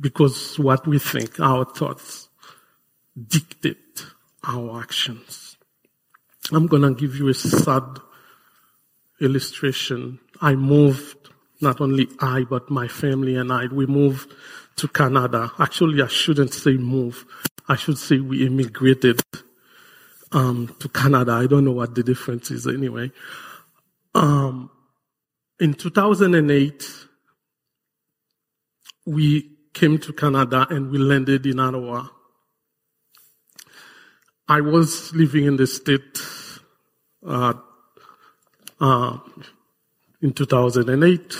Because 0.00 0.58
what 0.58 0.86
we 0.86 0.98
think, 0.98 1.40
our 1.40 1.64
thoughts, 1.64 2.28
dictate 3.26 4.04
our 4.44 4.80
actions. 4.80 5.56
I'm 6.52 6.66
gonna 6.66 6.94
give 6.94 7.16
you 7.16 7.28
a 7.28 7.34
sad 7.34 7.98
illustration. 9.20 10.20
I 10.40 10.54
moved, 10.54 11.16
not 11.60 11.80
only 11.80 12.08
I, 12.20 12.44
but 12.44 12.70
my 12.70 12.88
family 12.88 13.36
and 13.36 13.52
I, 13.52 13.66
we 13.66 13.86
moved 13.86 14.32
to 14.76 14.88
Canada. 14.88 15.50
Actually, 15.58 16.00
I 16.02 16.06
shouldn't 16.06 16.54
say 16.54 16.74
move. 16.74 17.26
I 17.68 17.76
should 17.76 17.98
say 17.98 18.20
we 18.20 18.46
immigrated 18.46 19.20
um, 20.32 20.74
to 20.78 20.88
Canada. 20.88 21.32
I 21.32 21.46
don't 21.46 21.64
know 21.64 21.72
what 21.72 21.94
the 21.94 22.02
difference 22.02 22.50
is 22.50 22.66
anyway. 22.66 23.10
Um, 24.14 24.70
in 25.60 25.74
2008, 25.74 26.90
we 29.06 29.57
came 29.78 29.96
to 29.96 30.12
Canada 30.12 30.66
and 30.70 30.90
we 30.90 30.98
landed 30.98 31.46
in 31.46 31.60
Ottawa. 31.60 32.08
I 34.48 34.60
was 34.60 35.14
living 35.14 35.44
in 35.44 35.56
the 35.56 35.68
state 35.68 36.20
uh, 37.24 37.54
uh, 38.80 39.18
in 40.20 40.32
2008 40.32 41.36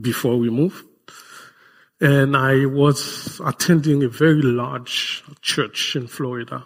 before 0.00 0.38
we 0.38 0.48
moved 0.48 0.82
and 2.00 2.34
I 2.34 2.64
was 2.64 3.38
attending 3.44 4.02
a 4.02 4.08
very 4.08 4.40
large 4.40 5.22
church 5.42 5.94
in 5.94 6.06
Florida. 6.06 6.64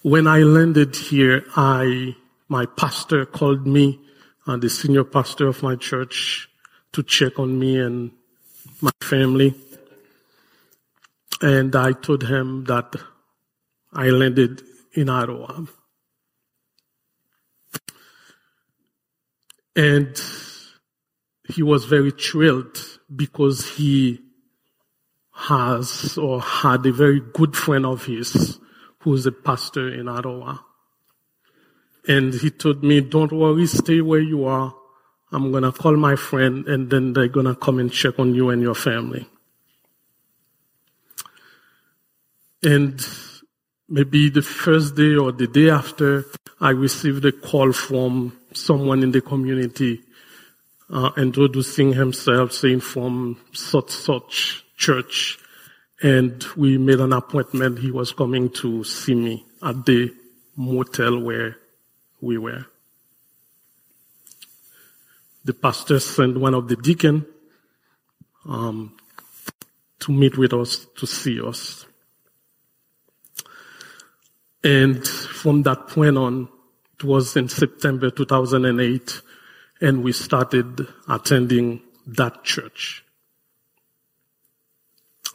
When 0.00 0.26
I 0.26 0.38
landed 0.38 0.96
here, 0.96 1.44
I, 1.56 2.16
my 2.48 2.64
pastor 2.64 3.26
called 3.26 3.66
me, 3.66 4.00
uh, 4.46 4.56
the 4.56 4.70
senior 4.70 5.04
pastor 5.04 5.46
of 5.46 5.62
my 5.62 5.76
church, 5.76 6.48
to 6.92 7.02
check 7.02 7.38
on 7.38 7.58
me 7.58 7.78
and 7.78 8.12
my 8.84 8.92
family. 9.00 9.54
And 11.40 11.74
I 11.74 11.92
told 11.92 12.22
him 12.24 12.64
that 12.64 12.94
I 13.92 14.10
landed 14.10 14.62
in 14.92 15.08
Ottawa. 15.08 15.64
And 19.74 20.22
he 21.48 21.62
was 21.62 21.86
very 21.86 22.10
thrilled 22.10 22.78
because 23.14 23.76
he 23.76 24.20
has 25.32 26.16
or 26.16 26.40
had 26.40 26.86
a 26.86 26.92
very 26.92 27.20
good 27.20 27.56
friend 27.56 27.84
of 27.86 28.04
his 28.04 28.60
who's 29.00 29.26
a 29.26 29.32
pastor 29.32 29.92
in 29.92 30.08
Ottawa. 30.08 30.58
And 32.06 32.34
he 32.34 32.50
told 32.50 32.84
me, 32.84 33.00
don't 33.00 33.32
worry, 33.32 33.66
stay 33.66 34.02
where 34.02 34.20
you 34.20 34.44
are. 34.44 34.74
I'm 35.34 35.50
gonna 35.50 35.72
call 35.72 35.96
my 35.96 36.14
friend 36.14 36.66
and 36.68 36.88
then 36.88 37.12
they're 37.12 37.26
gonna 37.28 37.56
come 37.56 37.80
and 37.80 37.90
check 37.90 38.20
on 38.20 38.34
you 38.34 38.50
and 38.50 38.62
your 38.62 38.76
family. 38.76 39.26
And 42.62 43.04
maybe 43.88 44.30
the 44.30 44.42
first 44.42 44.94
day 44.94 45.16
or 45.16 45.32
the 45.32 45.48
day 45.48 45.70
after, 45.70 46.24
I 46.60 46.70
received 46.70 47.24
a 47.24 47.32
call 47.32 47.72
from 47.72 48.38
someone 48.52 49.02
in 49.02 49.10
the 49.10 49.20
community 49.20 50.00
uh, 50.88 51.10
introducing 51.16 51.92
himself, 51.92 52.52
saying 52.52 52.80
from 52.80 53.36
such 53.52 53.90
such 53.90 54.64
church, 54.76 55.38
and 56.00 56.44
we 56.56 56.78
made 56.78 57.00
an 57.00 57.12
appointment. 57.12 57.80
He 57.80 57.90
was 57.90 58.12
coming 58.12 58.50
to 58.50 58.84
see 58.84 59.14
me 59.16 59.44
at 59.62 59.84
the 59.84 60.14
motel 60.56 61.18
where 61.18 61.56
we 62.20 62.38
were. 62.38 62.66
The 65.44 65.54
pastor 65.54 66.00
sent 66.00 66.38
one 66.38 66.54
of 66.54 66.68
the 66.68 66.76
deacon 66.76 67.26
um, 68.46 68.96
to 70.00 70.12
meet 70.12 70.38
with 70.38 70.52
us 70.52 70.86
to 70.96 71.06
see 71.06 71.40
us. 71.40 71.86
And 74.62 75.06
from 75.06 75.62
that 75.64 75.88
point 75.88 76.16
on, 76.16 76.48
it 76.98 77.04
was 77.04 77.36
in 77.36 77.48
September 77.48 78.10
2008, 78.10 79.20
and 79.80 80.02
we 80.02 80.12
started 80.12 80.86
attending 81.08 81.82
that 82.06 82.44
church. 82.44 83.04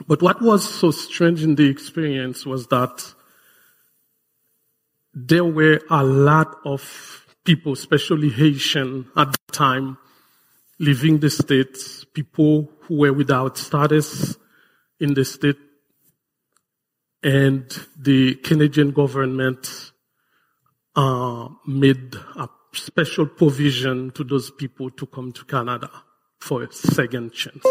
But 0.08 0.22
what 0.22 0.42
was 0.42 0.68
so 0.68 0.92
strange 0.92 1.44
in 1.44 1.56
the 1.56 1.70
experience 1.70 2.46
was 2.46 2.68
that 2.68 3.14
there 5.14 5.46
were 5.46 5.82
a 5.90 6.04
lot 6.04 6.56
of 6.66 7.26
people, 7.50 7.74
especially 7.74 8.30
Haitian 8.30 9.08
at 9.18 9.32
the 9.32 9.52
time, 9.52 9.98
leaving 10.78 11.18
the 11.18 11.32
States, 11.32 12.06
people 12.14 12.70
who 12.82 13.00
were 13.00 13.12
without 13.12 13.58
status 13.58 14.38
in 15.00 15.16
the 15.16 15.26
state, 15.26 15.58
and 17.24 17.66
the 17.98 18.36
Canadian 18.36 18.92
government 18.92 19.92
uh, 20.96 21.50
made 21.66 22.14
a 22.36 22.48
special 22.72 23.26
provision 23.26 24.12
to 24.12 24.24
those 24.24 24.52
people 24.52 24.92
to 24.92 25.08
come 25.08 25.32
to 25.32 25.44
Canada 25.46 25.90
for 26.40 26.62
a 26.62 26.72
second 26.72 27.34
chance. 27.34 27.66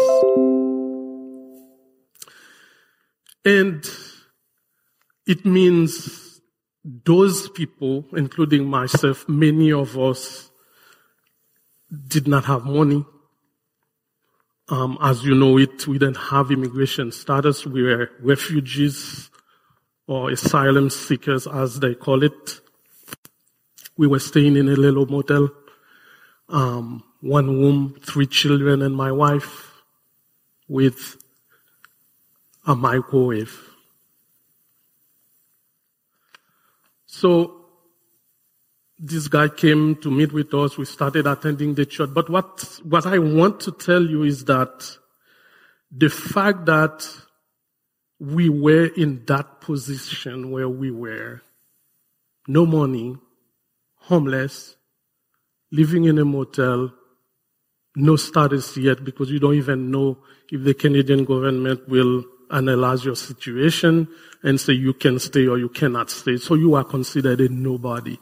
And 3.45 3.89
it 5.25 5.45
means 5.45 6.28
those 7.05 7.49
people, 7.49 8.05
including 8.13 8.65
myself, 8.65 9.27
many 9.29 9.71
of 9.71 9.97
us 9.97 10.49
did 12.07 12.27
not 12.27 12.45
have 12.45 12.65
money. 12.65 13.05
Um, 14.69 14.97
as 15.01 15.23
you 15.23 15.35
know 15.35 15.57
it, 15.57 15.87
we 15.87 15.97
didn't 15.97 16.17
have 16.17 16.51
immigration 16.51 17.11
status. 17.11 17.65
We 17.65 17.83
were 17.83 18.11
refugees 18.21 19.29
or 20.07 20.31
asylum 20.31 20.89
seekers, 20.89 21.47
as 21.47 21.79
they 21.79 21.95
call 21.95 22.23
it. 22.23 22.61
We 23.97 24.07
were 24.07 24.19
staying 24.19 24.55
in 24.55 24.69
a 24.69 24.75
little 24.75 25.05
motel, 25.05 25.49
um, 26.47 27.03
one 27.21 27.47
room, 27.47 27.99
three 28.03 28.27
children 28.27 28.81
and 28.81 28.95
my 28.95 29.11
wife 29.11 29.83
with 30.67 31.17
a 32.65 32.75
microwave. 32.75 33.68
So 37.19 37.65
this 38.97 39.27
guy 39.27 39.49
came 39.49 39.97
to 39.97 40.09
meet 40.09 40.31
with 40.31 40.53
us. 40.53 40.77
We 40.77 40.85
started 40.85 41.27
attending 41.27 41.73
the 41.73 41.85
church. 41.85 42.11
But 42.13 42.29
what, 42.29 42.79
what 42.83 43.05
I 43.05 43.19
want 43.19 43.59
to 43.61 43.73
tell 43.73 44.01
you 44.01 44.23
is 44.23 44.45
that 44.45 44.97
the 45.91 46.09
fact 46.09 46.65
that 46.67 47.05
we 48.21 48.47
were 48.47 48.85
in 48.85 49.25
that 49.25 49.59
position 49.59 50.49
where 50.49 50.69
we 50.69 50.91
were, 50.91 51.41
no 52.47 52.65
money, 52.65 53.17
homeless, 53.95 54.77
living 55.73 56.05
in 56.05 56.19
a 56.19 56.25
motel, 56.25 56.93
no 57.97 58.15
status 58.15 58.77
yet 58.77 59.03
because 59.03 59.29
you 59.29 59.39
don't 59.39 59.55
even 59.55 59.91
know 59.91 60.19
if 60.49 60.63
the 60.63 60.73
Canadian 60.73 61.25
government 61.25 61.87
will 61.89 62.23
analyze 62.51 63.05
your 63.05 63.15
situation 63.15 64.07
and 64.43 64.59
say 64.59 64.73
you 64.73 64.93
can 64.93 65.19
stay 65.19 65.47
or 65.47 65.57
you 65.57 65.69
cannot 65.69 66.09
stay. 66.09 66.37
So 66.37 66.55
you 66.55 66.75
are 66.75 66.83
considered 66.83 67.41
a 67.41 67.49
nobody. 67.49 68.17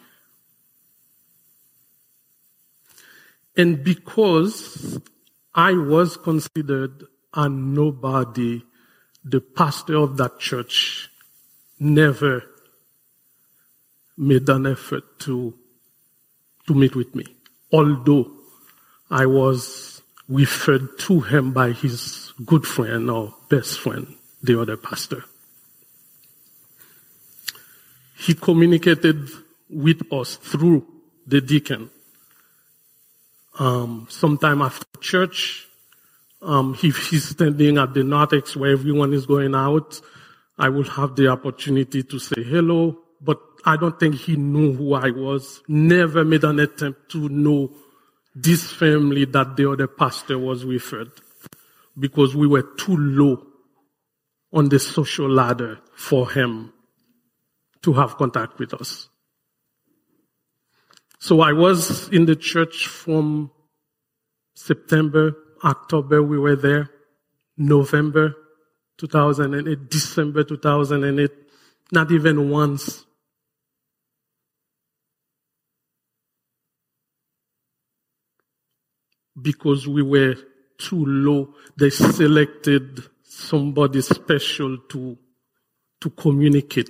And 3.55 3.83
because 3.83 4.99
I 5.55 5.73
was 5.73 6.17
considered 6.17 7.05
a 7.33 7.49
nobody, 7.49 8.63
the 9.23 9.41
pastor 9.41 9.95
of 9.95 10.17
that 10.17 10.39
church 10.39 11.09
never 11.79 12.43
made 14.17 14.49
an 14.49 14.67
effort 14.67 15.19
to 15.19 15.53
to 16.67 16.73
meet 16.73 16.95
with 16.95 17.15
me. 17.15 17.25
Although 17.71 18.31
I 19.09 19.25
was 19.25 20.01
referred 20.27 20.99
to 20.99 21.21
him 21.21 21.53
by 21.53 21.71
his 21.71 22.33
good 22.45 22.67
friend 22.67 23.09
or 23.09 23.33
best 23.49 23.79
friend, 23.79 24.16
the 24.47 24.60
other 24.60 24.77
pastor. 24.77 25.23
He 28.17 28.33
communicated 28.33 29.29
with 29.69 30.01
us 30.12 30.38
through 30.38 30.88
the 31.27 31.41
deacon. 31.41 31.91
Um, 33.60 34.07
sometime 34.10 34.62
after 34.62 34.86
church, 34.99 35.67
Um, 36.39 36.77
if 36.83 37.10
he's 37.10 37.29
standing 37.33 37.79
at 37.79 37.95
the 37.95 38.03
narthex 38.03 38.55
where 38.55 38.71
everyone 38.71 39.12
is 39.12 39.25
going 39.25 39.55
out, 39.55 39.99
I 40.55 40.69
will 40.69 40.86
have 40.86 41.15
the 41.15 41.29
opportunity 41.29 42.03
to 42.03 42.19
say 42.19 42.43
hello, 42.43 42.93
but 43.19 43.41
I 43.65 43.75
don't 43.75 43.97
think 43.99 44.13
he 44.15 44.36
knew 44.36 44.71
who 44.77 44.93
I 44.93 45.10
was. 45.10 45.63
Never 45.67 46.23
made 46.23 46.45
an 46.45 46.60
attempt 46.60 47.10
to 47.13 47.27
know 47.29 47.71
this 48.36 48.71
family 48.71 49.25
that 49.25 49.57
the 49.57 49.65
other 49.65 49.88
pastor 49.88 50.38
was 50.38 50.63
referred 50.63 51.10
because 51.97 52.36
we 52.36 52.45
were 52.45 52.65
too 52.77 52.95
low 52.95 53.41
on 54.53 54.69
the 54.69 54.79
social 54.79 55.29
ladder 55.29 55.79
for 55.95 56.29
him 56.31 56.73
to 57.81 57.93
have 57.93 58.17
contact 58.17 58.60
with 58.60 58.73
us. 58.73 59.10
So 61.19 61.41
I 61.41 61.53
was 61.53 62.07
in 62.10 62.25
the 62.25 62.36
church 62.36 62.88
from 62.88 63.51
September, 64.55 65.36
October, 65.63 66.21
we 66.21 66.38
were 66.38 66.55
there, 66.55 66.89
November 67.57 68.36
2008, 68.97 69.89
December 69.89 70.43
2008, 70.43 71.31
not 71.91 72.12
even 72.12 72.49
once. 72.49 73.05
Because 79.39 79.88
we 79.88 80.01
were 80.01 80.36
too 80.77 81.05
low, 81.05 81.53
they 81.77 81.89
selected 81.89 83.03
somebody 83.27 84.01
special 84.01 84.77
to, 84.89 85.17
to 86.01 86.09
communicate 86.11 86.89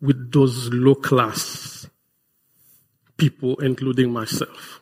with 0.00 0.32
those 0.32 0.72
low 0.72 0.94
class 0.94 1.86
people, 3.16 3.56
including 3.60 4.12
myself. 4.12 4.80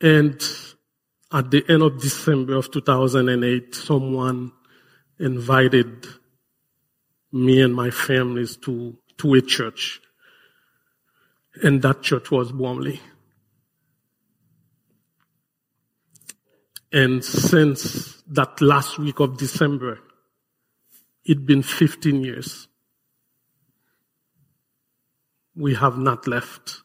And 0.00 0.42
at 1.32 1.50
the 1.50 1.64
end 1.68 1.82
of 1.82 2.00
December 2.00 2.56
of 2.56 2.70
2008, 2.70 3.74
someone 3.74 4.52
invited 5.18 6.06
me 7.32 7.60
and 7.60 7.74
my 7.74 7.90
families 7.90 8.56
to, 8.56 8.96
to 9.18 9.34
a 9.34 9.42
church. 9.42 10.00
And 11.62 11.82
that 11.82 12.02
church 12.02 12.30
was 12.30 12.50
Bromley. 12.50 13.00
And 16.92 17.24
since 17.24 18.22
that 18.28 18.60
last 18.60 18.98
week 18.98 19.20
of 19.20 19.38
December, 19.38 20.00
it'd 21.24 21.46
been 21.46 21.62
15 21.62 22.22
years. 22.22 22.66
We 25.54 25.74
have 25.74 25.98
not 25.98 26.26
left. 26.26 26.82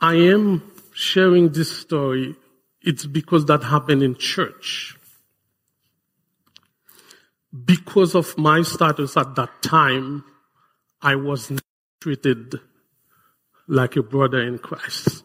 I 0.00 0.14
am 0.14 0.62
sharing 0.92 1.50
this 1.50 1.70
story. 1.80 2.34
It's 2.80 3.06
because 3.06 3.46
that 3.46 3.62
happened 3.62 4.02
in 4.02 4.16
church. 4.16 4.96
Because 7.64 8.16
of 8.16 8.36
my 8.36 8.62
status 8.62 9.16
at 9.16 9.36
that 9.36 9.62
time, 9.62 10.24
I 11.00 11.14
was 11.14 11.52
treated 12.00 12.58
like 13.68 13.96
a 13.96 14.02
brother 14.02 14.40
in 14.40 14.58
Christ. 14.58 15.24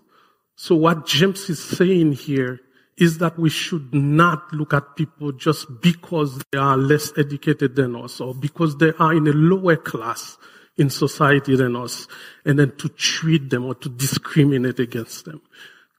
So 0.55 0.75
what 0.75 1.05
James 1.05 1.49
is 1.49 1.63
saying 1.63 2.13
here 2.13 2.59
is 2.97 3.19
that 3.19 3.37
we 3.37 3.49
should 3.49 3.93
not 3.93 4.51
look 4.51 4.73
at 4.73 4.95
people 4.95 5.31
just 5.31 5.67
because 5.81 6.41
they 6.51 6.57
are 6.57 6.77
less 6.77 7.11
educated 7.17 7.75
than 7.75 7.95
us 7.95 8.19
or 8.19 8.33
because 8.33 8.77
they 8.77 8.91
are 8.99 9.13
in 9.13 9.27
a 9.27 9.33
lower 9.33 9.75
class 9.75 10.37
in 10.77 10.89
society 10.89 11.55
than 11.55 11.75
us 11.75 12.07
and 12.43 12.57
then 12.57 12.75
to 12.77 12.89
treat 12.89 13.49
them 13.49 13.65
or 13.65 13.75
to 13.75 13.89
discriminate 13.89 14.79
against 14.79 15.25
them. 15.25 15.41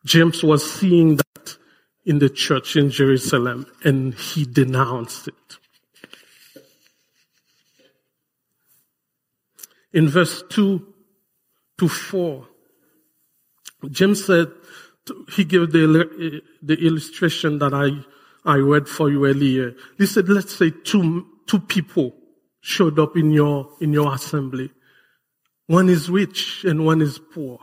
James 0.05 0.43
was 0.43 0.69
seeing 0.69 1.17
that 1.17 1.57
in 2.05 2.19
the 2.19 2.29
church 2.29 2.75
in 2.77 2.91
Jerusalem 2.91 3.67
and 3.85 4.15
he 4.15 4.45
denounced 4.45 5.29
it. 5.29 5.59
In 9.93 10.09
verse 10.09 10.43
2 10.51 10.95
to 11.79 11.89
4, 11.89 12.47
James 13.91 14.25
said, 14.25 14.49
he 15.33 15.45
gave 15.45 15.73
the, 15.73 16.09
eh, 16.21 16.47
the 16.63 16.75
illustration 16.87 17.59
that 17.61 17.73
I, 17.73 17.91
I 18.45 18.57
read 18.57 18.89
for 18.89 19.11
you 19.11 19.27
earlier. 19.27 19.75
He 19.97 20.07
said, 20.07 20.29
let's 20.29 20.55
say 20.55 20.71
two, 20.71 21.27
two 21.47 21.61
people 21.61 22.15
showed 22.61 22.99
up 22.99 23.17
in 23.17 23.31
your, 23.31 23.71
in 23.81 23.93
your 23.93 24.13
assembly. 24.13 24.71
One 25.67 25.89
is 25.89 26.11
rich 26.11 26.65
and 26.65 26.85
one 26.85 27.03
is 27.03 27.19
poor. 27.19 27.61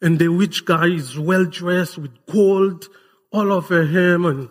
And 0.00 0.18
the 0.18 0.28
rich 0.28 0.64
guy 0.64 0.86
is 0.86 1.18
well 1.18 1.46
dressed 1.46 1.98
with 1.98 2.12
gold 2.26 2.86
all 3.32 3.52
over 3.52 3.84
him 3.84 4.24
and 4.24 4.50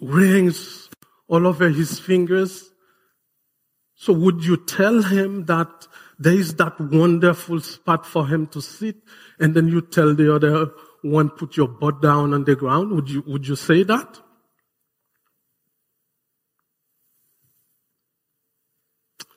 rings 0.00 0.88
all 1.26 1.46
over 1.46 1.68
his 1.68 1.98
fingers. 1.98 2.70
So 3.94 4.12
would 4.12 4.44
you 4.44 4.56
tell 4.56 5.02
him 5.02 5.46
that 5.46 5.87
there 6.18 6.34
is 6.34 6.54
that 6.56 6.80
wonderful 6.80 7.60
spot 7.60 8.04
for 8.04 8.26
him 8.26 8.46
to 8.48 8.60
sit 8.60 8.96
and 9.38 9.54
then 9.54 9.68
you 9.68 9.80
tell 9.80 10.14
the 10.14 10.34
other 10.34 10.72
one, 11.02 11.30
put 11.30 11.56
your 11.56 11.68
butt 11.68 12.02
down 12.02 12.34
on 12.34 12.44
the 12.44 12.56
ground? 12.56 12.90
Would 12.92 13.08
you, 13.08 13.22
would 13.26 13.46
you 13.46 13.56
say 13.56 13.84
that? 13.84 14.20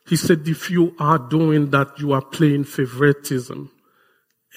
He 0.08 0.18
said, 0.18 0.46
if 0.48 0.70
you 0.70 0.94
are 1.00 1.20
doing 1.20 1.70
that, 1.70 2.00
you 2.00 2.12
are 2.12 2.22
playing 2.22 2.66
favoritism. 2.66 3.72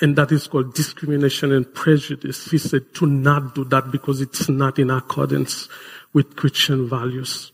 And 0.01 0.17
that 0.17 0.33
is 0.33 0.49
called 0.49 0.75
discrimination 0.75 1.53
and 1.53 1.73
prejudice. 1.73 2.51
He 2.51 2.59
said 2.59 2.93
to 2.95 3.07
not 3.07 3.55
do 3.55 3.65
that 3.67 3.93
because 3.93 4.21
it's 4.21 4.49
not 4.49 4.81
in 4.81 4.91
accordance 4.91 5.69
with 6.13 6.35
Christian 6.35 6.89
values. 6.89 7.53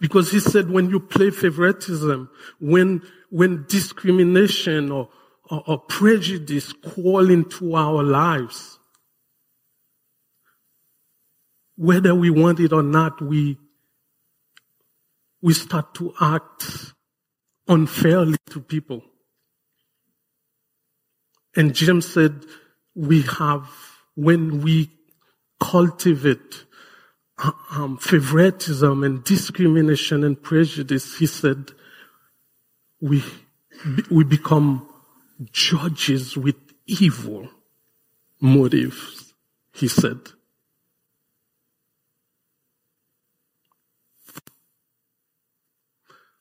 Because 0.00 0.30
he 0.30 0.40
said 0.40 0.70
when 0.70 0.90
you 0.90 1.00
play 1.00 1.30
favoritism, 1.30 2.30
when, 2.60 3.02
when 3.30 3.64
discrimination 3.68 4.90
or, 4.90 5.08
or, 5.50 5.62
or 5.66 5.78
prejudice 5.78 6.72
call 6.72 7.30
into 7.30 7.74
our 7.74 8.02
lives, 8.02 8.78
whether 11.76 12.14
we 12.14 12.30
want 12.30 12.60
it 12.60 12.72
or 12.72 12.82
not, 12.82 13.20
we 13.20 13.58
we 15.42 15.52
start 15.52 15.94
to 15.94 16.12
act 16.20 16.92
unfairly 17.68 18.36
to 18.50 18.60
people. 18.60 19.02
And 21.54 21.74
James 21.74 22.12
said, 22.12 22.44
we 22.94 23.22
have, 23.22 23.70
when 24.14 24.62
we 24.62 24.90
cultivate 25.60 26.65
um, 27.38 27.98
favoritism 27.98 29.04
and 29.04 29.22
discrimination 29.24 30.24
and 30.24 30.42
prejudice, 30.42 31.18
he 31.18 31.26
said, 31.26 31.72
we, 33.00 33.22
we 34.10 34.24
become 34.24 34.88
judges 35.52 36.36
with 36.36 36.56
evil 36.86 37.48
motives, 38.40 39.34
he 39.72 39.88
said. 39.88 40.18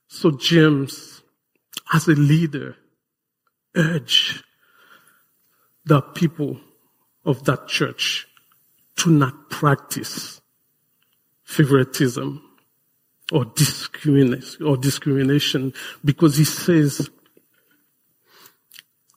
So 0.08 0.32
James, 0.32 1.22
as 1.94 2.08
a 2.08 2.12
leader, 2.12 2.78
urge 3.76 4.44
the 5.84 6.02
people 6.02 6.58
of 7.26 7.44
that 7.44 7.68
church 7.68 8.28
to 8.96 9.10
not 9.10 9.50
practice 9.50 10.42
favoritism 11.46 12.42
or 13.32 13.46
discrimination 13.46 14.66
or 14.66 14.78
discrimination 14.78 15.74
because 16.04 16.38
he 16.38 16.44
says 16.44 17.10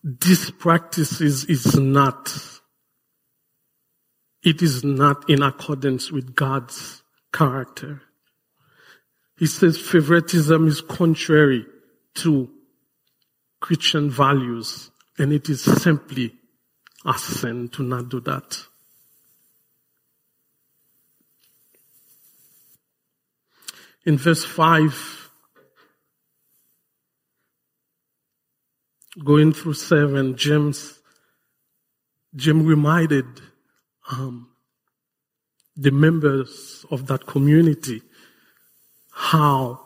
this 0.05 0.51
practice 0.51 1.21
is, 1.21 1.45
is 1.47 1.77
not 1.77 2.33
it 4.43 4.63
is 4.63 4.85
not 4.85 5.29
in 5.29 5.43
accordance 5.43 6.13
with 6.13 6.35
God's 6.37 7.03
character. 7.33 8.03
He 9.37 9.47
says 9.47 9.79
favoritism 9.79 10.69
is 10.69 10.81
contrary 10.81 11.67
to 12.17 12.49
Christian 13.61 14.11
values 14.11 14.91
and 15.19 15.33
it 15.33 15.49
is 15.49 15.63
simply 15.63 16.35
a 17.05 17.15
sin 17.19 17.69
to 17.71 17.83
not 17.83 18.09
do 18.09 18.21
that. 18.21 18.65
In 24.09 24.17
verse 24.17 24.43
5, 24.43 25.31
going 29.23 29.53
through 29.53 29.75
7, 29.75 30.35
James, 30.35 30.99
Jim 32.35 32.65
reminded 32.65 33.27
um, 34.11 34.49
the 35.77 35.91
members 35.91 36.87
of 36.91 37.07
that 37.09 37.27
community 37.27 38.01
how, 39.13 39.79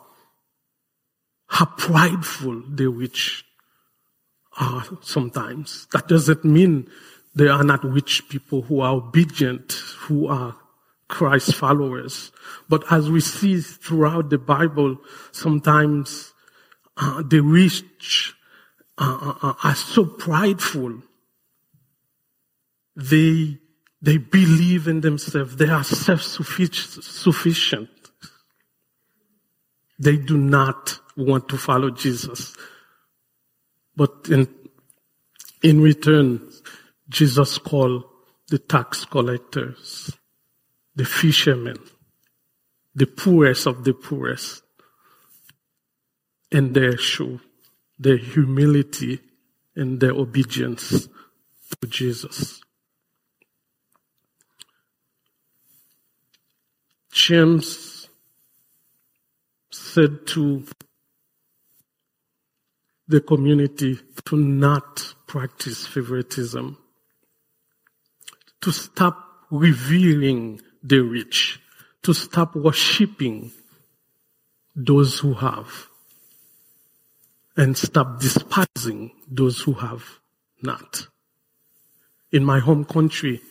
how 1.47 1.65
prideful 1.65 2.63
the 2.69 2.87
rich 2.87 3.43
are 4.57 4.85
sometimes. 5.01 5.85
That 5.91 6.07
doesn't 6.07 6.45
mean 6.45 6.89
they 7.35 7.49
are 7.49 7.65
not 7.65 7.83
rich 7.83 8.29
people 8.29 8.61
who 8.61 8.79
are 8.79 8.93
obedient, 8.93 9.73
who 9.97 10.27
are 10.27 10.55
Christ 11.07 11.55
followers. 11.55 12.31
But 12.69 12.83
as 12.91 13.09
we 13.09 13.19
see 13.19 13.61
throughout 13.61 14.29
the 14.29 14.37
Bible, 14.37 14.97
sometimes 15.31 16.33
uh, 16.97 17.23
the 17.23 17.41
rich 17.41 18.33
uh, 18.97 19.17
uh, 19.21 19.47
uh 19.47 19.53
are 19.63 19.75
so 19.75 20.05
prideful. 20.05 21.01
They, 22.95 23.57
they 24.01 24.17
believe 24.17 24.87
in 24.87 25.01
themselves. 25.01 25.55
They 25.55 25.69
are 25.69 25.83
self-sufficient. 25.83 27.89
They 29.99 30.17
do 30.17 30.37
not 30.37 30.99
want 31.15 31.49
to 31.49 31.57
follow 31.57 31.89
Jesus. 31.89 32.55
But 33.95 34.27
in, 34.29 34.47
in 35.61 35.81
return, 35.81 36.51
Jesus 37.09 37.57
called 37.57 38.03
the 38.49 38.59
tax 38.59 39.05
collectors, 39.05 40.15
the 40.95 41.05
fishermen, 41.05 41.77
the 42.95 43.07
poorest 43.07 43.65
of 43.67 43.83
the 43.83 43.93
poorest, 43.93 44.61
and 46.51 46.73
their 46.75 46.97
show 46.97 47.39
their 47.99 48.17
humility 48.17 49.19
and 49.75 49.99
their 49.99 50.11
obedience 50.11 51.07
to 51.81 51.87
Jesus. 51.87 52.61
James 57.11 58.09
said 59.71 60.25
to 60.27 60.65
the 63.07 63.21
community 63.21 63.99
to 64.25 64.35
not 64.35 65.13
practice 65.27 65.85
favoritism, 65.85 66.77
to 68.61 68.71
stop 68.71 69.45
revealing 69.51 70.59
the 70.83 70.99
rich, 70.99 71.59
to 72.03 72.13
stop 72.13 72.55
worshipping 72.55 73.51
those 74.75 75.19
who 75.19 75.33
have, 75.33 75.87
and 77.55 77.77
stop 77.77 78.19
despising 78.19 79.11
those 79.29 79.61
who 79.61 79.73
have 79.73 80.03
not. 80.61 81.07
In 82.31 82.43
my 82.43 82.59
home 82.59 82.83
country, 82.83 83.41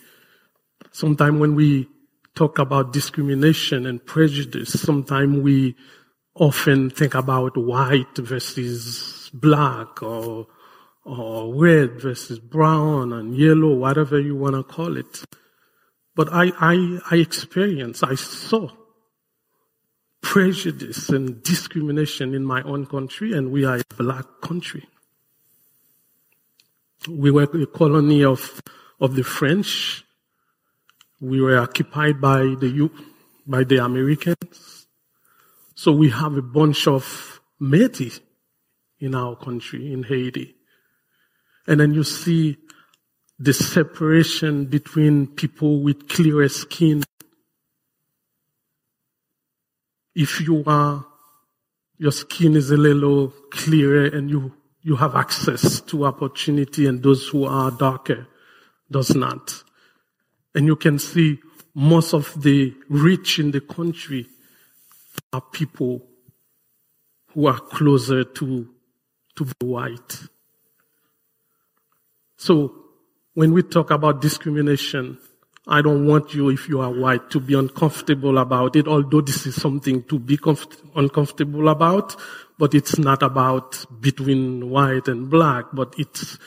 sometimes 0.91 1.39
when 1.39 1.55
we 1.55 1.87
talk 2.35 2.59
about 2.59 2.93
discrimination 2.93 3.85
and 3.85 4.05
prejudice, 4.05 4.79
sometimes 4.79 5.39
we 5.41 5.75
often 6.35 6.89
think 6.89 7.13
about 7.13 7.55
white 7.55 8.17
versus 8.17 9.29
black 9.33 10.01
or, 10.01 10.47
or 11.05 11.53
red 11.55 12.01
versus 12.01 12.39
brown 12.39 13.13
and 13.13 13.37
yellow, 13.37 13.73
whatever 13.73 14.19
you 14.19 14.35
want 14.35 14.55
to 14.55 14.63
call 14.63 14.97
it. 14.97 15.23
But 16.15 16.29
I, 16.31 16.51
I, 16.59 16.99
I 17.09 17.15
experienced, 17.15 18.03
I 18.03 18.15
saw 18.15 18.69
prejudice 20.21 21.09
and 21.09 21.43
discrimination 21.43 22.33
in 22.33 22.45
my 22.45 22.61
own 22.63 22.85
country, 22.85 23.33
and 23.33 23.51
we 23.51 23.65
are 23.65 23.77
a 23.77 23.83
black 23.97 24.25
country. 24.41 24.87
We 27.09 27.31
were 27.31 27.43
a 27.43 27.65
colony 27.67 28.23
of, 28.23 28.61
of 28.99 29.15
the 29.15 29.23
French. 29.23 30.05
We 31.19 31.41
were 31.41 31.57
occupied 31.57 32.21
by 32.21 32.39
the, 32.39 32.89
by 33.45 33.63
the 33.63 33.83
Americans. 33.83 34.87
So 35.75 35.91
we 35.91 36.09
have 36.11 36.37
a 36.37 36.41
bunch 36.41 36.87
of 36.87 37.41
Métis 37.61 38.21
in 38.99 39.15
our 39.15 39.35
country, 39.35 39.91
in 39.91 40.03
Haiti. 40.03 40.55
And 41.67 41.79
then 41.79 41.93
you 41.93 42.03
see 42.03 42.57
the 43.43 43.51
separation 43.51 44.65
between 44.65 45.27
people 45.27 45.81
with 45.81 46.07
clearer 46.07 46.47
skin. 46.47 47.03
If 50.15 50.39
you 50.39 50.63
are, 50.65 51.05
your 51.97 52.13
skin 52.13 52.55
is 52.55 52.71
a 52.71 52.77
little 52.77 53.33
clearer 53.51 54.05
and 54.05 54.29
you, 54.29 54.53
you 54.81 54.95
have 54.95 55.15
access 55.15 55.81
to 55.81 56.05
opportunity 56.05 56.87
and 56.87 57.03
those 57.03 57.27
who 57.27 57.43
are 57.43 57.69
darker 57.69 58.27
does 58.89 59.13
not. 59.13 59.61
And 60.55 60.65
you 60.65 60.77
can 60.77 60.97
see 60.97 61.39
most 61.75 62.13
of 62.13 62.41
the 62.41 62.73
rich 62.87 63.39
in 63.39 63.51
the 63.51 63.59
country 63.59 64.25
are 65.33 65.41
people 65.41 66.01
who 67.33 67.47
are 67.47 67.59
closer 67.59 68.23
to 68.23 68.69
to 69.35 69.45
be 69.45 69.65
white. 69.65 70.19
So 72.37 72.82
when 73.33 73.53
we 73.53 73.63
talk 73.63 73.91
about 73.91 74.21
discrimination, 74.21 75.17
I 75.67 75.81
don't 75.81 76.05
want 76.05 76.33
you, 76.33 76.49
if 76.49 76.67
you 76.67 76.81
are 76.81 76.91
white, 76.91 77.29
to 77.31 77.39
be 77.39 77.53
uncomfortable 77.53 78.37
about 78.37 78.75
it, 78.75 78.87
although 78.87 79.21
this 79.21 79.45
is 79.45 79.55
something 79.55 80.03
to 80.03 80.19
be 80.19 80.37
comf- 80.37 80.81
uncomfortable 80.95 81.69
about, 81.69 82.15
but 82.59 82.73
it's 82.73 82.97
not 82.97 83.23
about 83.23 83.85
between 84.01 84.69
white 84.69 85.07
and 85.07 85.29
black, 85.29 85.65
but 85.73 85.95
it's 85.97 86.37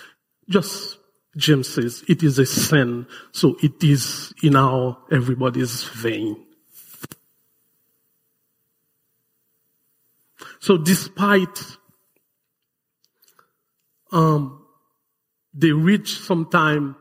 just, 0.48 0.98
James 1.36 1.68
says, 1.68 2.04
it 2.08 2.22
is 2.22 2.38
a 2.38 2.46
sin, 2.46 3.06
so 3.32 3.56
it 3.62 3.82
is 3.82 4.32
in 4.42 4.54
our 4.54 4.98
everybody's 5.10 5.84
vein. 5.84 6.44
So 10.60 10.76
despite 10.76 11.62
um, 14.12 14.55
they 15.56 15.72
reach 15.72 16.18
sometime 16.18 16.96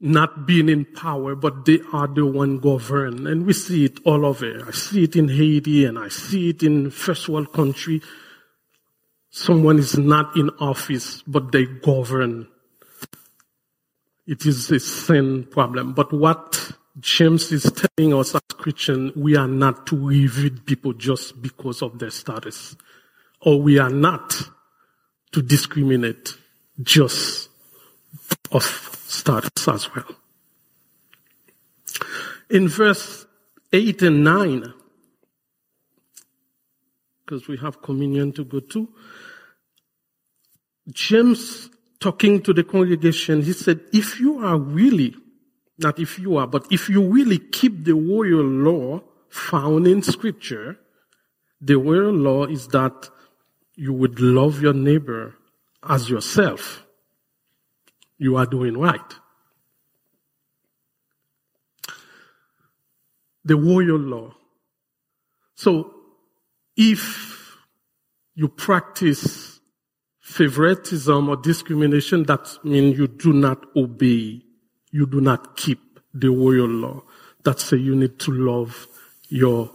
not 0.00 0.46
being 0.46 0.68
in 0.68 0.84
power, 0.84 1.34
but 1.34 1.64
they 1.64 1.80
are 1.92 2.06
the 2.06 2.24
one 2.24 2.58
govern. 2.58 3.26
And 3.26 3.46
we 3.46 3.52
see 3.52 3.84
it 3.84 3.98
all 4.04 4.24
over. 4.24 4.64
I 4.66 4.70
see 4.70 5.04
it 5.04 5.16
in 5.16 5.28
Haiti 5.28 5.84
and 5.84 5.98
I 5.98 6.08
see 6.08 6.50
it 6.50 6.62
in 6.62 6.90
first 6.90 7.28
world 7.28 7.52
country. 7.52 8.00
Someone 9.30 9.78
is 9.78 9.98
not 9.98 10.36
in 10.36 10.50
office, 10.60 11.22
but 11.26 11.50
they 11.50 11.66
govern. 11.66 12.46
It 14.26 14.46
is 14.46 14.70
a 14.70 14.78
sin 14.78 15.44
problem. 15.50 15.94
But 15.94 16.12
what 16.12 16.72
James 17.00 17.50
is 17.50 17.72
telling 17.72 18.14
us 18.14 18.34
as 18.34 18.42
we 19.16 19.36
are 19.36 19.48
not 19.48 19.86
to 19.86 19.96
review 19.96 20.50
people 20.50 20.92
just 20.92 21.40
because 21.40 21.80
of 21.80 21.98
their 21.98 22.10
status. 22.10 22.76
Or 23.40 23.60
we 23.60 23.78
are 23.78 23.90
not 23.90 24.34
to 25.32 25.42
discriminate 25.42 26.36
just 26.82 27.48
of 28.50 28.64
status 29.06 29.68
as 29.68 29.94
well. 29.94 30.16
In 32.50 32.68
verse 32.68 33.26
8 33.72 34.02
and 34.02 34.24
9, 34.24 34.72
because 37.24 37.46
we 37.48 37.56
have 37.58 37.82
communion 37.82 38.32
to 38.32 38.44
go 38.44 38.60
to, 38.60 38.88
James 40.90 41.68
talking 42.00 42.40
to 42.42 42.54
the 42.54 42.64
congregation, 42.64 43.42
he 43.42 43.52
said, 43.52 43.80
if 43.92 44.18
you 44.20 44.38
are 44.38 44.56
really, 44.56 45.14
not 45.78 45.98
if 45.98 46.18
you 46.18 46.36
are, 46.36 46.46
but 46.46 46.66
if 46.70 46.88
you 46.88 47.02
really 47.02 47.38
keep 47.38 47.84
the 47.84 47.94
royal 47.94 48.44
law 48.44 49.02
found 49.28 49.86
in 49.86 50.02
scripture, 50.02 50.78
the 51.60 51.76
royal 51.76 52.12
law 52.12 52.44
is 52.44 52.68
that 52.68 53.10
you 53.74 53.92
would 53.92 54.20
love 54.20 54.62
your 54.62 54.72
neighbor 54.72 55.34
as 55.88 56.10
yourself, 56.10 56.84
you 58.18 58.36
are 58.36 58.46
doing 58.46 58.76
right. 58.76 59.14
The 63.44 63.56
royal 63.56 63.98
law. 63.98 64.34
So, 65.54 65.94
if 66.76 67.56
you 68.34 68.48
practice 68.48 69.58
favoritism 70.20 71.28
or 71.28 71.36
discrimination, 71.36 72.24
that 72.24 72.58
means 72.62 72.98
you 72.98 73.08
do 73.08 73.32
not 73.32 73.64
obey, 73.74 74.42
you 74.90 75.06
do 75.06 75.20
not 75.20 75.56
keep 75.56 75.98
the 76.12 76.28
royal 76.28 76.68
law. 76.68 77.02
That 77.44 77.60
says 77.60 77.80
you 77.80 77.96
need 77.96 78.18
to 78.20 78.32
love 78.32 78.86
your 79.28 79.70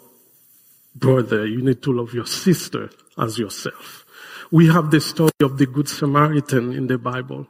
brother, 0.96 1.46
you 1.48 1.62
need 1.62 1.82
to 1.84 1.92
love 1.92 2.14
your 2.14 2.28
sister 2.28 2.90
as 3.18 3.40
yourself. 3.40 4.03
We 4.54 4.68
have 4.68 4.92
the 4.92 5.02
story 5.02 5.32
of 5.42 5.58
the 5.58 5.66
Good 5.66 5.90
Samaritan 5.90 6.74
in 6.74 6.86
the 6.86 7.00
Bible. 7.00 7.48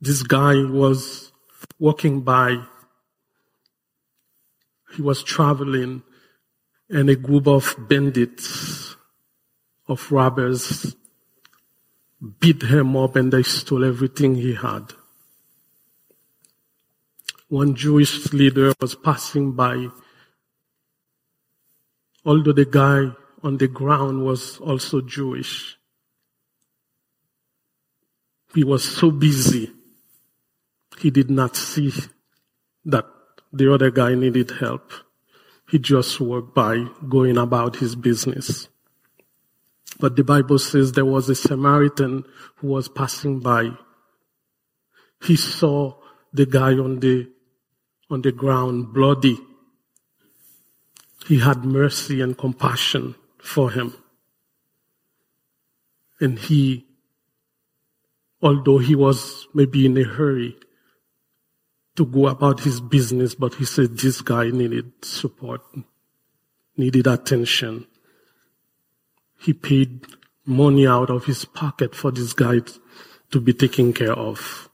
This 0.00 0.22
guy 0.22 0.64
was 0.64 1.30
walking 1.78 2.22
by, 2.22 2.64
he 4.96 5.02
was 5.02 5.22
traveling, 5.22 6.04
and 6.88 7.10
a 7.10 7.16
group 7.16 7.46
of 7.46 7.76
bandits, 7.78 8.96
of 9.88 10.10
robbers, 10.10 10.96
beat 12.40 12.62
him 12.62 12.96
up 12.96 13.16
and 13.16 13.30
they 13.30 13.42
stole 13.42 13.84
everything 13.84 14.36
he 14.36 14.54
had. 14.54 14.94
One 17.48 17.74
Jewish 17.74 18.32
leader 18.32 18.72
was 18.80 18.94
passing 18.94 19.52
by. 19.52 19.88
Although 22.24 22.54
the 22.54 22.64
guy 22.64 23.10
on 23.44 23.58
the 23.58 23.68
ground 23.68 24.24
was 24.24 24.58
also 24.58 25.02
Jewish. 25.02 25.76
He 28.54 28.64
was 28.64 28.82
so 28.82 29.10
busy, 29.10 29.70
he 30.98 31.10
did 31.10 31.30
not 31.30 31.54
see 31.54 31.92
that 32.86 33.04
the 33.52 33.72
other 33.72 33.90
guy 33.90 34.14
needed 34.14 34.50
help. 34.60 34.92
He 35.70 35.78
just 35.78 36.20
walked 36.20 36.54
by 36.54 36.86
going 37.06 37.36
about 37.36 37.76
his 37.76 37.94
business. 37.94 38.68
But 40.00 40.16
the 40.16 40.24
Bible 40.24 40.58
says 40.58 40.92
there 40.92 41.04
was 41.04 41.28
a 41.28 41.34
Samaritan 41.34 42.24
who 42.56 42.68
was 42.68 42.88
passing 42.88 43.40
by. 43.40 43.72
He 45.22 45.36
saw 45.36 45.96
the 46.32 46.46
guy 46.46 46.72
on 46.72 47.00
the, 47.00 47.28
on 48.08 48.22
the 48.22 48.32
ground 48.32 48.92
bloody. 48.92 49.38
He 51.26 51.40
had 51.40 51.64
mercy 51.64 52.20
and 52.20 52.36
compassion 52.36 53.16
for 53.44 53.70
him. 53.70 53.94
And 56.18 56.38
he, 56.38 56.86
although 58.40 58.78
he 58.78 58.94
was 58.94 59.46
maybe 59.52 59.84
in 59.84 59.98
a 59.98 60.04
hurry 60.04 60.56
to 61.96 62.06
go 62.06 62.26
about 62.26 62.60
his 62.60 62.80
business, 62.80 63.34
but 63.34 63.54
he 63.54 63.66
said 63.66 63.98
this 63.98 64.22
guy 64.22 64.48
needed 64.48 65.04
support, 65.04 65.60
needed 66.76 67.06
attention. 67.06 67.86
He 69.38 69.52
paid 69.52 70.06
money 70.46 70.86
out 70.86 71.10
of 71.10 71.26
his 71.26 71.44
pocket 71.44 71.94
for 71.94 72.10
this 72.10 72.32
guy 72.32 72.60
to 73.30 73.40
be 73.40 73.52
taken 73.52 73.92
care 73.92 74.14
of. 74.14 74.70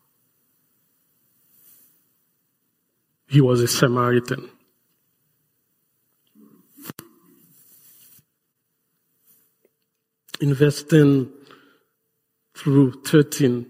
He 3.28 3.40
was 3.40 3.60
a 3.60 3.68
Samaritan. 3.68 4.48
In 10.40 10.54
verse 10.54 10.82
10 10.82 11.30
through 12.56 13.02
13. 13.04 13.66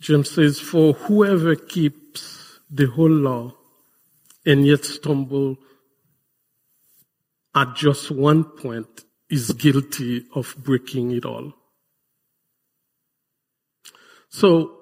James 0.00 0.30
says, 0.30 0.58
For 0.58 0.94
whoever 0.94 1.54
keeps 1.54 2.58
the 2.70 2.86
whole 2.86 3.10
law 3.10 3.54
and 4.46 4.66
yet 4.66 4.84
stumble 4.84 5.58
at 7.54 7.76
just 7.76 8.10
one 8.10 8.44
point 8.44 9.04
is 9.28 9.52
guilty 9.52 10.24
of 10.34 10.54
breaking 10.58 11.10
it 11.12 11.24
all. 11.24 11.52
So 14.30 14.79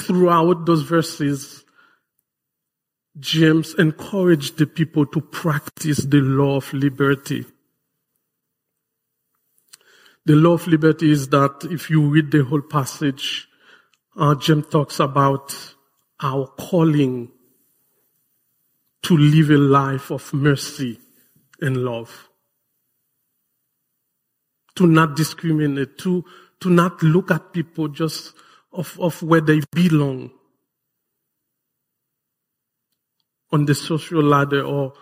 throughout 0.00 0.66
those 0.66 0.82
verses, 0.82 1.64
James 3.18 3.74
encouraged 3.74 4.58
the 4.58 4.66
people 4.66 5.04
to 5.06 5.20
practice 5.20 5.98
the 5.98 6.20
law 6.20 6.56
of 6.56 6.72
liberty. 6.72 7.44
The 10.26 10.36
law 10.36 10.52
of 10.52 10.66
liberty 10.66 11.10
is 11.10 11.28
that 11.28 11.66
if 11.70 11.90
you 11.90 12.08
read 12.08 12.30
the 12.30 12.44
whole 12.44 12.60
passage, 12.60 13.48
uh, 14.16 14.34
James 14.36 14.66
talks 14.68 15.00
about 15.00 15.54
our 16.22 16.46
calling 16.46 17.30
to 19.02 19.16
live 19.16 19.50
a 19.50 19.56
life 19.56 20.10
of 20.10 20.32
mercy 20.32 20.98
and 21.60 21.78
love. 21.78 22.28
To 24.76 24.86
not 24.86 25.16
discriminate, 25.16 25.98
to, 25.98 26.24
to 26.60 26.70
not 26.70 27.02
look 27.02 27.30
at 27.30 27.52
people 27.52 27.88
just 27.88 28.34
of, 28.72 28.98
of 29.00 29.22
where 29.22 29.40
they 29.40 29.60
belong 29.72 30.30
on 33.52 33.66
the 33.66 33.74
social 33.74 34.22
ladder 34.22 34.62
or, 34.62 34.92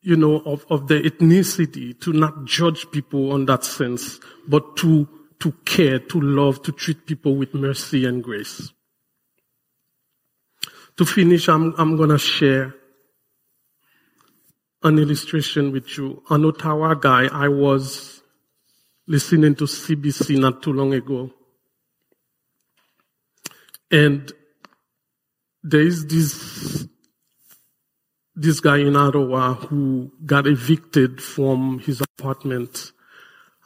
you 0.00 0.16
know, 0.16 0.40
of, 0.40 0.64
of 0.70 0.88
the 0.88 1.00
ethnicity, 1.00 1.98
to 2.00 2.12
not 2.12 2.44
judge 2.44 2.90
people 2.90 3.32
on 3.32 3.46
that 3.46 3.64
sense, 3.64 4.20
but 4.46 4.76
to, 4.76 5.08
to 5.40 5.52
care, 5.64 5.98
to 5.98 6.20
love, 6.20 6.62
to 6.62 6.72
treat 6.72 7.06
people 7.06 7.36
with 7.36 7.54
mercy 7.54 8.04
and 8.04 8.22
grace. 8.22 8.72
To 10.96 11.04
finish, 11.04 11.48
I'm, 11.48 11.74
I'm 11.78 11.96
gonna 11.96 12.18
share 12.18 12.74
an 14.82 14.98
illustration 14.98 15.72
with 15.72 15.96
you. 15.96 16.22
An 16.30 16.44
Ottawa 16.44 16.94
guy, 16.94 17.26
I 17.32 17.48
was 17.48 18.22
listening 19.06 19.54
to 19.56 19.64
CBC 19.64 20.38
not 20.38 20.62
too 20.62 20.72
long 20.72 20.92
ago. 20.94 21.30
And 23.92 24.32
there 25.62 25.82
is 25.82 26.06
this, 26.06 26.88
this 28.34 28.58
guy 28.58 28.78
in 28.78 28.96
Ottawa 28.96 29.52
who 29.52 30.10
got 30.24 30.46
evicted 30.46 31.22
from 31.22 31.78
his 31.78 32.00
apartment 32.00 32.92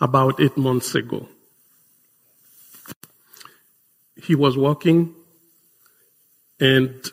about 0.00 0.40
eight 0.40 0.56
months 0.56 0.96
ago. 0.96 1.28
He 4.16 4.34
was 4.34 4.56
walking 4.56 5.14
and 6.58 7.08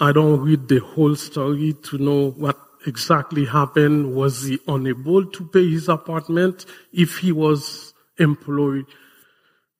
I 0.00 0.10
don't 0.10 0.40
read 0.40 0.66
the 0.66 0.80
whole 0.80 1.14
story 1.14 1.74
to 1.84 1.98
know 1.98 2.30
what 2.32 2.58
exactly 2.84 3.44
happened. 3.44 4.12
Was 4.12 4.42
he 4.42 4.58
unable 4.66 5.24
to 5.24 5.46
pay 5.46 5.70
his 5.70 5.88
apartment? 5.88 6.66
If 6.92 7.18
he 7.18 7.30
was 7.30 7.94
employed, 8.18 8.86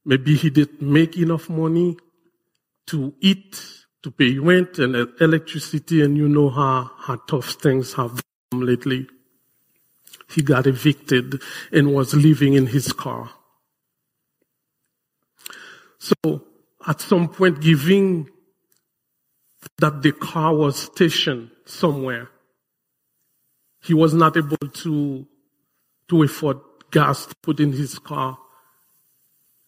maybe 0.05 0.37
he 0.37 0.51
didn't 0.51 0.83
make 0.83 1.17
enough 1.17 1.51
money 1.51 1.97
to 2.87 3.15
eat, 3.21 3.63
to 4.03 4.11
pay 4.11 4.39
rent 4.39 4.79
and 4.79 4.95
electricity, 5.21 6.03
and 6.03 6.17
you 6.17 6.29
know 6.29 6.51
how, 6.51 6.91
how 6.99 7.17
tough 7.29 7.53
things 7.53 7.95
have 7.95 8.21
been 8.51 8.61
lately. 8.61 9.07
He 10.29 10.43
got 10.43 10.67
evicted 10.67 11.41
and 11.73 11.95
was 11.95 12.15
living 12.15 12.55
in 12.55 12.67
his 12.67 12.93
car. 12.93 13.31
So 15.99 16.45
at 16.87 17.01
some 17.01 17.29
point 17.29 17.61
giving 17.61 18.29
that 19.79 20.03
the 20.03 20.13
car 20.13 20.55
was 20.55 20.79
stationed 20.79 21.51
somewhere, 21.65 22.31
he 23.83 23.95
was 23.95 24.15
not 24.15 24.37
able 24.37 24.57
to, 24.57 25.27
to 26.09 26.23
afford 26.23 26.59
gas 26.91 27.27
to 27.27 27.35
put 27.43 27.61
in 27.61 27.73
his 27.73 27.99
car. 27.99 28.39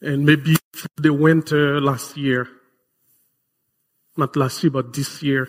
And 0.01 0.25
maybe 0.25 0.57
the 0.97 1.13
winter 1.13 1.77
uh, 1.77 1.81
last 1.81 2.17
year, 2.17 2.49
not 4.19 4.37
last 4.37 4.63
year, 4.63 4.71
but 4.71 4.93
this 4.93 5.23
year, 5.23 5.49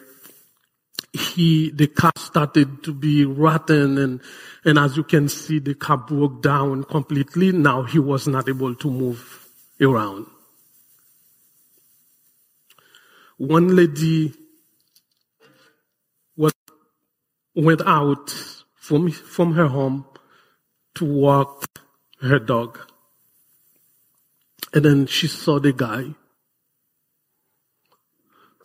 he, 1.14 1.72
the 1.72 1.88
car 1.88 2.12
started 2.18 2.84
to 2.84 2.94
be 2.94 3.26
rotten 3.26 3.98
and, 3.98 4.22
and 4.66 4.78
as 4.78 4.98
you 4.98 5.04
can 5.04 5.30
see, 5.30 5.60
the 5.60 5.74
car 5.74 5.98
broke 5.98 6.42
down 6.42 6.84
completely. 6.84 7.52
Now 7.52 7.84
he 7.84 8.00
was 8.00 8.28
not 8.28 8.50
able 8.50 8.76
to 8.76 8.92
move 8.92 9.48
around. 9.82 10.28
One 13.38 13.76
lady 13.76 14.34
was, 16.36 16.54
went 17.56 17.82
out 17.86 18.32
from, 18.76 19.12
from 19.12 19.54
her 19.54 19.68
home 19.68 20.06
to 20.96 21.06
walk 21.06 21.66
her 22.22 22.40
dog. 22.40 22.80
And 24.74 24.84
then 24.84 25.06
she 25.06 25.28
saw 25.28 25.60
the 25.60 25.72
guy 25.72 26.16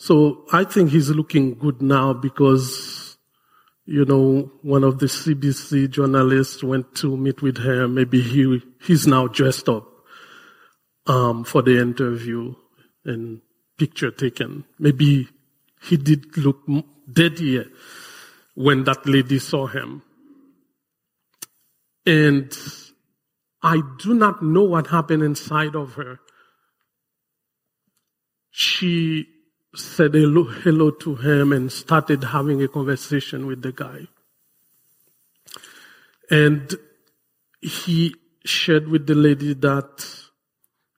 so 0.03 0.45
I 0.51 0.65
think 0.65 0.91
he's 0.91 1.11
looking 1.11 1.55
good 1.55 1.81
now 1.81 2.13
because, 2.13 3.17
you 3.87 4.05
know, 4.05 4.51
one 4.63 4.83
of 4.83 4.99
the 4.99 5.07
CBC 5.07 5.91
journalists 5.91 6.65
went 6.65 6.97
to 6.97 7.17
meet 7.17 7.41
with 7.41 7.59
her. 7.59 7.87
Maybe 7.87 8.21
he, 8.21 8.61
he's 8.83 9.07
now 9.07 9.29
dressed 9.29 9.69
up, 9.69 9.87
um, 11.07 11.45
for 11.45 11.63
the 11.63 11.81
interview 11.81 12.53
and 13.05 13.43
picture 13.79 14.11
taken. 14.11 14.65
Maybe 14.77 15.29
he 15.81 15.97
did 15.99 16.37
look 16.37 16.59
dirtier 17.09 17.67
when 18.57 18.83
that 18.83 19.07
lady 19.07 19.39
saw 19.39 19.69
him. 19.69 20.03
And 22.05 22.53
I 23.63 23.81
do 24.01 24.15
not 24.15 24.43
know 24.43 24.65
what 24.65 24.89
happened 24.89 25.23
inside 25.23 25.77
of 25.77 25.95
her. 25.95 26.19
She 28.51 29.29
said 29.75 30.13
hello, 30.13 30.45
hello 30.45 30.91
to 30.91 31.15
him 31.15 31.53
and 31.53 31.73
started 31.73 32.25
having 32.25 32.63
a 32.63 32.69
conversation 32.69 33.47
with 33.47 33.63
the 33.63 33.73
guy. 33.73 34.07
And 36.31 36.75
he 37.61 38.15
shared 38.45 38.89
with 38.89 39.07
the 39.07 39.15
lady 39.15 39.55
that 39.55 40.07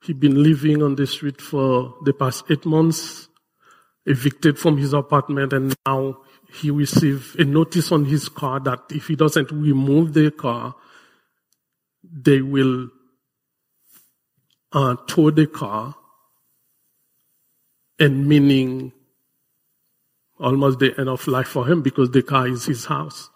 he'd 0.03 0.19
been 0.19 0.43
living 0.43 0.83
on 0.83 0.95
the 0.95 1.07
street 1.07 1.39
for 1.41 1.95
the 2.03 2.13
past 2.13 2.45
eight 2.49 2.65
months, 2.65 3.29
evicted 4.05 4.59
from 4.59 4.77
his 4.77 4.93
apartment, 4.93 5.53
and 5.53 5.73
now 5.85 6.17
he 6.51 6.69
received 6.69 7.39
a 7.39 7.45
notice 7.45 7.91
on 7.91 8.05
his 8.05 8.27
car 8.27 8.59
that 8.59 8.79
if 8.89 9.07
he 9.07 9.15
doesn't 9.15 9.51
remove 9.51 10.13
the 10.13 10.31
car, 10.31 10.75
they 12.03 12.41
will 12.41 12.89
uh, 14.73 14.95
towed 15.07 15.37
the 15.37 15.47
car 15.47 15.95
and 17.99 18.27
meaning 18.27 18.91
almost 20.39 20.79
the 20.79 20.93
end 20.97 21.09
of 21.09 21.27
life 21.27 21.47
for 21.47 21.67
him 21.67 21.81
because 21.81 22.11
the 22.11 22.21
car 22.21 22.47
is 22.47 22.65
his 22.65 22.85
house. 22.85 23.29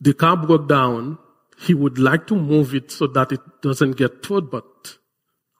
The 0.00 0.14
car 0.14 0.36
broke 0.36 0.68
down. 0.68 1.18
He 1.58 1.74
would 1.74 1.98
like 1.98 2.26
to 2.26 2.34
move 2.34 2.74
it 2.74 2.90
so 2.90 3.06
that 3.06 3.30
it 3.30 3.40
doesn't 3.62 3.92
get 3.92 4.22
towed, 4.22 4.50
but 4.50 4.98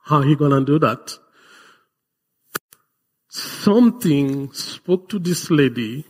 how 0.04 0.22
he 0.22 0.34
gonna 0.34 0.64
do 0.64 0.78
that? 0.80 1.16
Something 3.28 4.52
spoke 4.52 5.08
to 5.10 5.18
this 5.18 5.50
lady. 5.50 6.04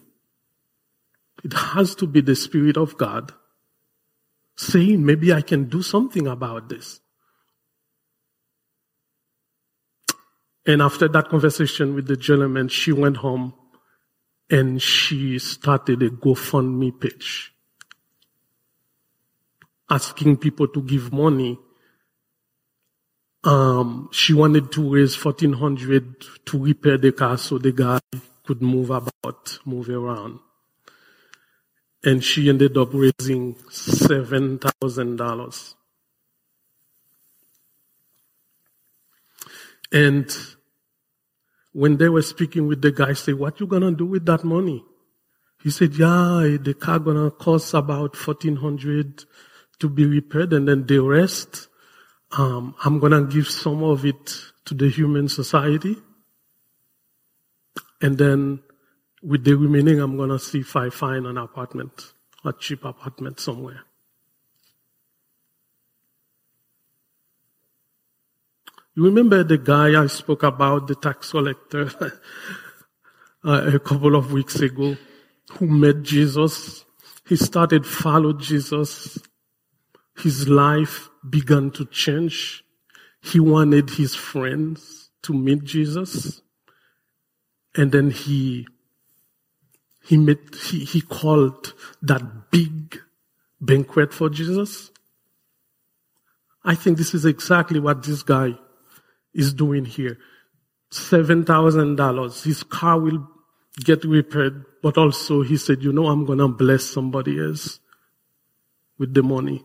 It 1.44 1.52
has 1.52 1.94
to 1.96 2.06
be 2.06 2.20
the 2.20 2.34
Spirit 2.34 2.76
of 2.76 2.96
God 2.96 3.32
saying, 4.56 5.04
maybe 5.04 5.32
I 5.32 5.42
can 5.42 5.68
do 5.68 5.82
something 5.82 6.26
about 6.26 6.68
this. 6.68 7.00
And 10.64 10.80
after 10.80 11.08
that 11.08 11.28
conversation 11.28 11.94
with 11.94 12.06
the 12.06 12.16
gentleman, 12.16 12.68
she 12.68 12.92
went 12.92 13.18
home 13.18 13.52
and 14.48 14.80
she 14.80 15.38
started 15.38 16.02
a 16.02 16.10
GoFundMe 16.10 17.00
page. 17.00 17.52
Asking 19.90 20.36
people 20.36 20.68
to 20.68 20.82
give 20.82 21.12
money. 21.12 21.58
Um, 23.44 24.08
she 24.12 24.34
wanted 24.34 24.70
to 24.72 24.94
raise 24.94 25.16
1400 25.22 26.46
to 26.46 26.58
repair 26.58 26.96
the 26.96 27.10
car 27.10 27.36
so 27.36 27.58
the 27.58 27.72
guy 27.72 27.98
could 28.44 28.62
move 28.62 28.90
about, 28.90 29.58
move 29.64 29.88
around. 29.88 30.38
And 32.04 32.22
she 32.22 32.48
ended 32.48 32.76
up 32.76 32.90
raising 32.92 33.54
$7,000. 33.54 35.74
And 39.92 40.34
when 41.72 41.98
they 41.98 42.08
were 42.08 42.22
speaking 42.22 42.66
with 42.66 42.80
the 42.80 42.90
guy, 42.90 43.12
say, 43.12 43.34
what 43.34 43.60
you 43.60 43.66
gonna 43.66 43.92
do 43.92 44.06
with 44.06 44.24
that 44.26 44.42
money? 44.42 44.84
He 45.62 45.70
said, 45.70 45.94
yeah, 45.94 46.56
the 46.60 46.74
car 46.78 46.98
gonna 46.98 47.30
cost 47.30 47.74
about 47.74 48.16
1400 48.16 49.24
to 49.78 49.88
be 49.88 50.06
repaired 50.06 50.52
and 50.52 50.66
then 50.66 50.86
the 50.86 50.98
rest, 50.98 51.68
um, 52.32 52.74
I'm 52.84 52.98
gonna 52.98 53.24
give 53.24 53.48
some 53.48 53.82
of 53.84 54.04
it 54.06 54.34
to 54.64 54.74
the 54.74 54.88
human 54.88 55.28
society. 55.28 55.96
And 58.00 58.18
then 58.18 58.62
with 59.22 59.44
the 59.44 59.54
remaining, 59.54 60.00
I'm 60.00 60.16
gonna 60.16 60.38
see 60.38 60.60
if 60.60 60.74
I 60.74 60.90
find 60.90 61.26
an 61.26 61.36
apartment, 61.36 62.12
a 62.44 62.52
cheap 62.52 62.84
apartment 62.84 63.38
somewhere. 63.38 63.82
You 68.94 69.04
remember 69.04 69.42
the 69.42 69.56
guy 69.56 70.00
I 70.00 70.06
spoke 70.06 70.42
about, 70.42 70.86
the 70.86 70.94
tax 70.94 71.30
collector, 71.30 71.90
uh, 73.44 73.70
a 73.74 73.78
couple 73.78 74.14
of 74.14 74.32
weeks 74.32 74.60
ago, 74.60 74.96
who 75.52 75.66
met 75.66 76.02
Jesus? 76.02 76.84
He 77.26 77.36
started 77.36 77.86
follow 77.86 78.34
Jesus. 78.34 79.18
His 80.18 80.46
life 80.46 81.08
began 81.28 81.70
to 81.70 81.86
change. 81.86 82.64
He 83.22 83.40
wanted 83.40 83.88
his 83.88 84.14
friends 84.14 85.10
to 85.22 85.32
meet 85.32 85.64
Jesus. 85.64 86.42
And 87.74 87.92
then 87.92 88.10
he, 88.10 88.66
he 90.04 90.18
met, 90.18 90.54
he, 90.66 90.84
he 90.84 91.00
called 91.00 91.72
that 92.02 92.50
big 92.50 93.00
banquet 93.58 94.12
for 94.12 94.28
Jesus. 94.28 94.90
I 96.62 96.74
think 96.74 96.98
this 96.98 97.14
is 97.14 97.24
exactly 97.24 97.80
what 97.80 98.02
this 98.02 98.22
guy 98.22 98.58
is 99.34 99.54
doing 99.54 99.84
here. 99.84 100.18
$7,000. 100.90 102.44
His 102.44 102.62
car 102.62 103.00
will 103.00 103.28
get 103.84 104.04
repaired, 104.04 104.64
but 104.82 104.98
also 104.98 105.42
he 105.42 105.56
said, 105.56 105.82
you 105.82 105.92
know, 105.92 106.06
I'm 106.06 106.24
going 106.24 106.38
to 106.38 106.48
bless 106.48 106.84
somebody 106.84 107.40
else 107.40 107.80
with 108.98 109.14
the 109.14 109.22
money. 109.22 109.64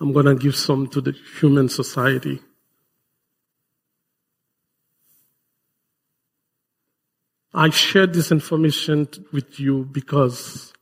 I'm 0.00 0.12
going 0.12 0.26
to 0.26 0.34
give 0.34 0.56
some 0.56 0.86
to 0.88 1.00
the 1.00 1.14
human 1.40 1.68
society. 1.68 2.40
I 7.54 7.70
share 7.70 8.08
this 8.08 8.32
information 8.32 9.08
with 9.32 9.60
you 9.60 9.84
because 9.84 10.72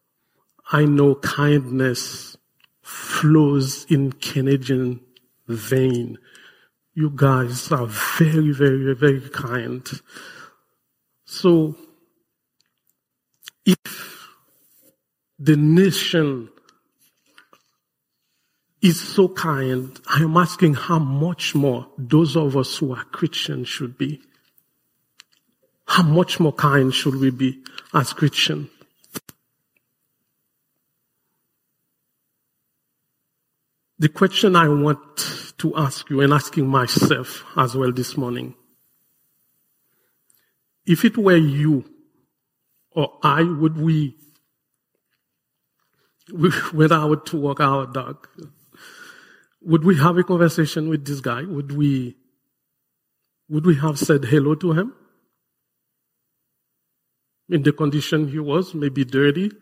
I 0.73 0.87
know 0.87 1.17
kindness 1.17 2.39
flows 2.81 3.85
in 3.91 4.13
Canadian 4.13 5.01
vein. 5.47 6.17
You 6.95 7.11
guys 7.15 7.73
are 7.73 7.87
very, 7.87 8.53
very, 8.53 8.95
very 8.95 9.29
kind. 9.31 9.89
So, 11.25 11.75
if 13.65 14.29
the 15.39 15.57
nation 15.57 16.51
is 18.83 19.01
so 19.01 19.29
kind, 19.29 19.99
I 20.07 20.23
am 20.23 20.37
asking 20.37 20.75
how 20.75 20.99
much 20.99 21.55
more 21.55 21.89
those 21.97 22.37
of 22.37 22.57
us 22.57 22.77
who 22.77 22.95
are 22.95 23.05
Christians 23.05 23.69
should 23.69 23.97
be. 23.97 24.21
How 25.87 26.03
much 26.03 26.41
more 26.41 26.53
kind 26.53 26.93
should 26.93 27.15
we 27.15 27.31
be 27.31 27.63
as 27.95 28.13
Christians? 28.13 28.69
The 34.03 34.09
question 34.09 34.57
I 34.57 34.67
want 34.67 34.99
to 35.59 35.77
ask 35.77 36.11
you 36.11 36.23
and 36.23 36.33
asking 36.33 36.67
myself 36.67 37.45
as 37.57 37.77
well 37.77 37.93
this 37.93 38.17
morning. 38.17 38.57
If 40.85 41.05
it 41.05 41.17
were 41.17 41.37
you 41.37 41.85
or 42.91 43.21
I, 43.23 43.45
would 43.45 43.79
we, 43.79 44.17
whether 46.73 46.97
I 46.97 47.05
were 47.05 47.23
to 47.27 47.37
walk 47.37 47.61
our 47.61 47.87
dog, 47.87 48.27
would 49.61 49.85
we 49.85 49.97
have 49.99 50.19
a 50.19 50.25
conversation 50.25 50.89
with 50.89 51.07
this 51.07 51.21
guy? 51.21 51.43
Would 51.45 51.71
we, 51.71 52.17
would 53.49 53.65
we 53.65 53.77
have 53.77 54.01
said 54.01 54.25
hello 54.25 54.57
to 54.57 54.73
him? 54.73 54.95
In 57.49 57.63
the 57.63 57.73
condition 57.73 58.27
he 58.27 58.41
was, 58.41 58.75
maybe 58.75 59.05
dirty, 59.05 59.53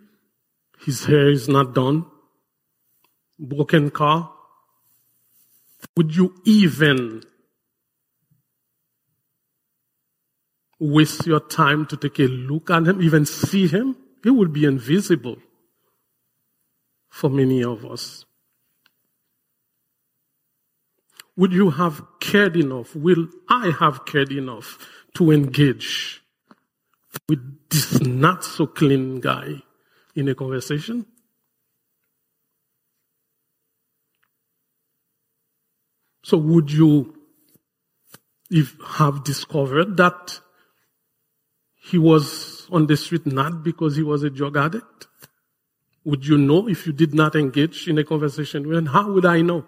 his 0.79 1.05
hair 1.05 1.29
is 1.29 1.47
not 1.47 1.75
done, 1.75 2.07
broken 3.41 3.91
car, 3.91 4.33
would 5.97 6.15
you 6.15 6.35
even 6.45 7.23
waste 10.79 11.27
your 11.27 11.41
time 11.41 11.87
to 11.87 11.97
take 11.97 12.19
a 12.21 12.29
look 12.29 12.71
at 12.71 12.87
him, 12.87 13.03
even 13.03 13.25
see 13.25 13.67
him? 13.67 13.97
He 14.23 14.31
would 14.31 14.53
be 14.53 14.65
invisible 14.65 15.39
for 17.09 17.31
many 17.31 17.65
of 17.65 17.85
us. 17.85 18.25
Would 21.37 21.53
you 21.53 21.71
have 21.71 22.03
cared 22.21 22.57
enough? 22.57 22.95
Will 22.95 23.29
I 23.49 23.73
have 23.81 24.05
cared 24.05 24.31
enough 24.33 24.79
to 25.15 25.31
engage 25.31 26.23
with 27.29 27.69
this 27.71 28.01
not 28.01 28.45
so 28.45 28.67
clean 28.67 29.21
guy 29.21 29.63
in 30.15 30.29
a 30.29 30.35
conversation? 30.35 31.07
So 36.23 36.37
would 36.37 36.71
you 36.71 37.15
if 38.51 38.77
have 38.85 39.25
discovered 39.25 39.97
that 39.97 40.41
he 41.75 41.99
was 41.99 42.67
on 42.71 42.87
the 42.87 42.97
street 42.97 43.27
not 43.27 43.63
because 43.63 43.97
he 43.97 44.03
was 44.03 44.23
a 44.23 44.31
drug 44.31 44.57
addict? 44.57 45.07
Would 46.05 46.27
you 46.27 46.39
know 46.39 46.69
if 46.69 46.87
you 46.87 46.93
did 46.93 47.15
not 47.15 47.37
engage 47.37 47.87
in 47.89 47.99
a 47.99 48.05
conversation 48.05 48.67
with 48.67 48.79
him? 48.79 48.87
How 48.87 49.11
would 49.13 49.27
I 49.27 49.43
know? 49.43 49.67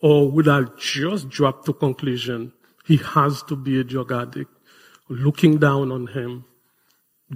Or 0.00 0.30
would 0.30 0.48
I 0.48 0.62
just 0.78 1.28
drop 1.28 1.64
to 1.64 1.72
conclusion 1.72 2.52
he 2.84 2.96
has 2.98 3.42
to 3.44 3.56
be 3.56 3.78
a 3.80 3.84
drug 3.84 4.12
addict, 4.12 4.50
looking 5.08 5.58
down 5.58 5.90
on 5.90 6.08
him, 6.08 6.44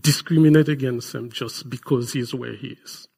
discriminate 0.01 0.69
against 0.69 1.15
him 1.15 1.31
just 1.31 1.69
because 1.69 2.13
he's 2.13 2.35
where 2.35 2.55
he 2.55 2.79
is? 2.85 3.09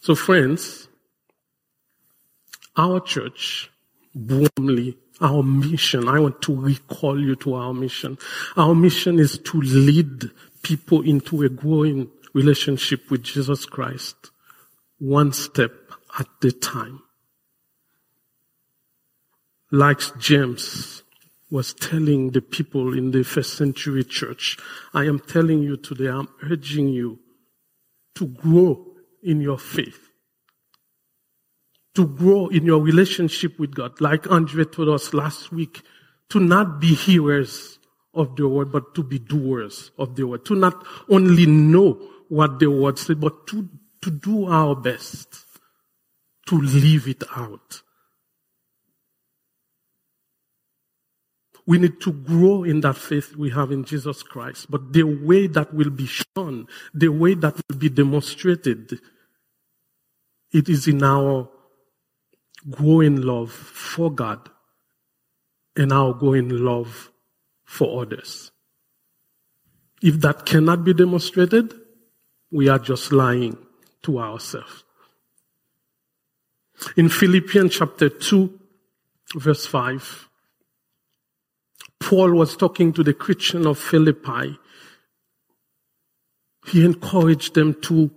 So 0.00 0.14
friends, 0.14 0.88
our 2.80 2.98
church, 3.00 3.70
warmly, 4.14 4.96
our 5.20 5.42
mission, 5.42 6.08
I 6.08 6.18
want 6.18 6.40
to 6.42 6.54
recall 6.56 7.20
you 7.20 7.36
to 7.36 7.54
our 7.54 7.74
mission. 7.74 8.16
Our 8.56 8.74
mission 8.74 9.18
is 9.18 9.38
to 9.38 9.60
lead 9.60 10.30
people 10.62 11.02
into 11.02 11.42
a 11.42 11.50
growing 11.50 12.08
relationship 12.32 13.10
with 13.10 13.22
Jesus 13.22 13.66
Christ, 13.66 14.16
one 14.98 15.32
step 15.32 15.72
at 16.18 16.28
a 16.42 16.52
time. 16.52 17.02
Like 19.70 20.00
James 20.18 21.02
was 21.50 21.74
telling 21.74 22.30
the 22.30 22.40
people 22.40 22.96
in 22.96 23.10
the 23.10 23.24
first 23.24 23.58
century 23.58 24.04
church, 24.04 24.56
I 24.94 25.04
am 25.04 25.20
telling 25.20 25.62
you 25.62 25.76
today, 25.76 26.08
I'm 26.08 26.28
urging 26.50 26.88
you 26.88 27.18
to 28.14 28.26
grow 28.26 28.86
in 29.22 29.40
your 29.40 29.58
faith, 29.58 30.09
to 31.94 32.06
grow 32.06 32.48
in 32.48 32.64
your 32.64 32.80
relationship 32.80 33.58
with 33.58 33.74
God, 33.74 34.00
like 34.00 34.30
Andre 34.30 34.64
told 34.64 34.88
us 34.88 35.12
last 35.12 35.52
week, 35.52 35.82
to 36.28 36.38
not 36.38 36.80
be 36.80 36.94
hearers 36.94 37.78
of 38.14 38.36
the 38.36 38.48
word, 38.48 38.72
but 38.72 38.94
to 38.94 39.02
be 39.02 39.18
doers 39.18 39.90
of 39.98 40.16
the 40.16 40.26
word, 40.26 40.44
to 40.46 40.54
not 40.54 40.84
only 41.08 41.46
know 41.46 42.00
what 42.28 42.58
the 42.58 42.70
word 42.70 42.98
said, 42.98 43.20
but 43.20 43.46
to, 43.48 43.68
to 44.02 44.10
do 44.10 44.46
our 44.46 44.76
best 44.76 45.44
to 46.50 46.60
live 46.60 47.06
it 47.06 47.22
out. 47.36 47.82
We 51.64 51.78
need 51.78 52.00
to 52.00 52.12
grow 52.12 52.64
in 52.64 52.80
that 52.80 52.96
faith 52.96 53.36
we 53.36 53.50
have 53.50 53.70
in 53.70 53.84
Jesus 53.84 54.24
Christ. 54.24 54.68
But 54.68 54.92
the 54.92 55.04
way 55.04 55.46
that 55.46 55.72
will 55.72 55.90
be 55.90 56.06
shown, 56.06 56.66
the 56.92 57.08
way 57.08 57.34
that 57.34 57.54
will 57.54 57.76
be 57.76 57.88
demonstrated, 57.88 58.98
it 60.52 60.68
is 60.68 60.88
in 60.88 61.04
our 61.04 61.48
growing 62.68 63.20
love 63.22 63.52
for 63.52 64.10
God 64.10 64.50
and 65.76 65.88
now 65.88 66.08
our 66.08 66.14
growing 66.14 66.48
love 66.48 67.10
for 67.64 68.02
others. 68.02 68.50
If 70.02 70.20
that 70.20 70.46
cannot 70.46 70.84
be 70.84 70.94
demonstrated, 70.94 71.74
we 72.50 72.68
are 72.68 72.78
just 72.78 73.12
lying 73.12 73.56
to 74.02 74.18
ourselves. 74.18 74.84
In 76.96 77.08
Philippians 77.08 77.76
chapter 77.76 78.08
2, 78.08 78.58
verse 79.36 79.66
5, 79.66 80.28
Paul 82.00 82.32
was 82.32 82.56
talking 82.56 82.92
to 82.94 83.04
the 83.04 83.12
Christian 83.12 83.66
of 83.66 83.78
Philippi. 83.78 84.58
He 86.66 86.84
encouraged 86.84 87.54
them 87.54 87.74
to, 87.82 88.10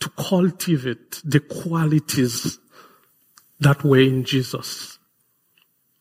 to 0.00 0.10
cultivate 0.10 1.22
the 1.24 1.40
qualities 1.40 2.58
that 3.60 3.84
were 3.84 4.00
in 4.00 4.24
Jesus, 4.24 4.98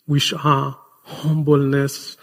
which 0.05 0.33
are 0.33 0.79
humbleness. 1.03 2.17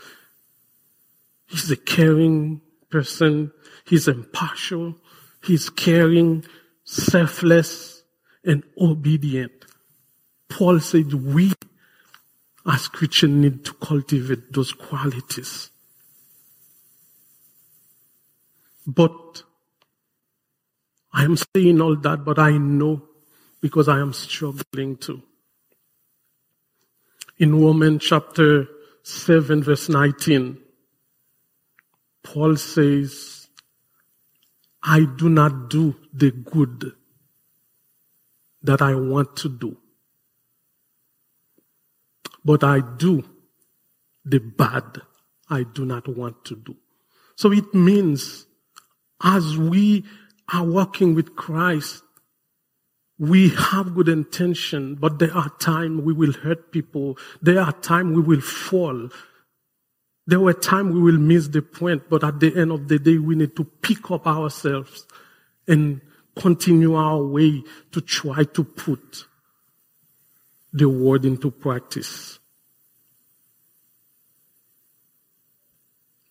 He's 1.46 1.70
a 1.70 1.76
caring 1.76 2.62
person. 2.90 3.52
He's 3.86 4.08
impartial. 4.08 4.96
He's 5.44 5.70
caring, 5.70 6.44
selfless, 6.84 8.02
and 8.44 8.64
obedient. 8.80 9.52
Paul 10.48 10.80
said 10.80 11.12
we 11.12 11.52
as 12.66 12.88
Christians 12.88 13.34
need 13.34 13.64
to 13.64 13.74
cultivate 13.74 14.52
those 14.52 14.72
qualities. 14.72 15.70
But 18.86 19.42
I 21.12 21.24
am 21.24 21.36
saying 21.36 21.80
all 21.80 21.96
that, 21.96 22.24
but 22.24 22.38
I 22.38 22.56
know 22.58 23.02
because 23.60 23.88
I 23.88 23.98
am 24.00 24.12
struggling 24.12 24.96
too. 24.96 25.22
In 27.38 27.60
Romans 27.60 28.04
chapter 28.04 28.68
7 29.02 29.62
verse 29.62 29.88
19, 29.88 30.58
Paul 32.22 32.56
says, 32.56 33.48
I 34.82 35.04
do 35.04 35.28
not 35.28 35.68
do 35.70 35.96
the 36.12 36.30
good 36.30 36.92
that 38.62 38.82
I 38.82 38.94
want 38.94 39.36
to 39.38 39.48
do 39.48 39.76
but 42.46 42.62
I 42.62 42.80
do 42.96 43.24
the 44.24 44.38
bad 44.38 45.02
I 45.50 45.64
do 45.64 45.84
not 45.84 46.08
want 46.08 46.44
to 46.46 46.56
do. 46.56 46.76
So 47.34 47.52
it 47.52 47.74
means 47.74 48.46
as 49.22 49.58
we 49.58 50.04
are 50.52 50.64
walking 50.64 51.14
with 51.16 51.34
Christ, 51.34 52.02
we 53.18 53.48
have 53.50 53.94
good 53.94 54.08
intention, 54.08 54.94
but 54.94 55.18
there 55.18 55.34
are 55.34 55.48
times 55.58 56.02
we 56.02 56.12
will 56.12 56.32
hurt 56.32 56.70
people. 56.70 57.16
There 57.40 57.60
are 57.60 57.72
times 57.72 58.16
we 58.16 58.22
will 58.22 58.42
fall. 58.42 59.08
There 60.26 60.40
were 60.40 60.52
times 60.52 60.94
we 60.94 61.00
will 61.00 61.18
miss 61.18 61.48
the 61.48 61.62
point, 61.62 62.10
but 62.10 62.24
at 62.24 62.40
the 62.40 62.54
end 62.56 62.72
of 62.72 62.88
the 62.88 62.98
day, 62.98 63.16
we 63.16 63.34
need 63.36 63.56
to 63.56 63.64
pick 63.64 64.10
up 64.10 64.26
ourselves 64.26 65.06
and 65.66 66.00
continue 66.34 66.94
our 66.94 67.22
way 67.22 67.62
to 67.92 68.00
try 68.00 68.44
to 68.44 68.64
put 68.64 69.24
the 70.72 70.88
word 70.88 71.24
into 71.24 71.50
practice. 71.50 72.38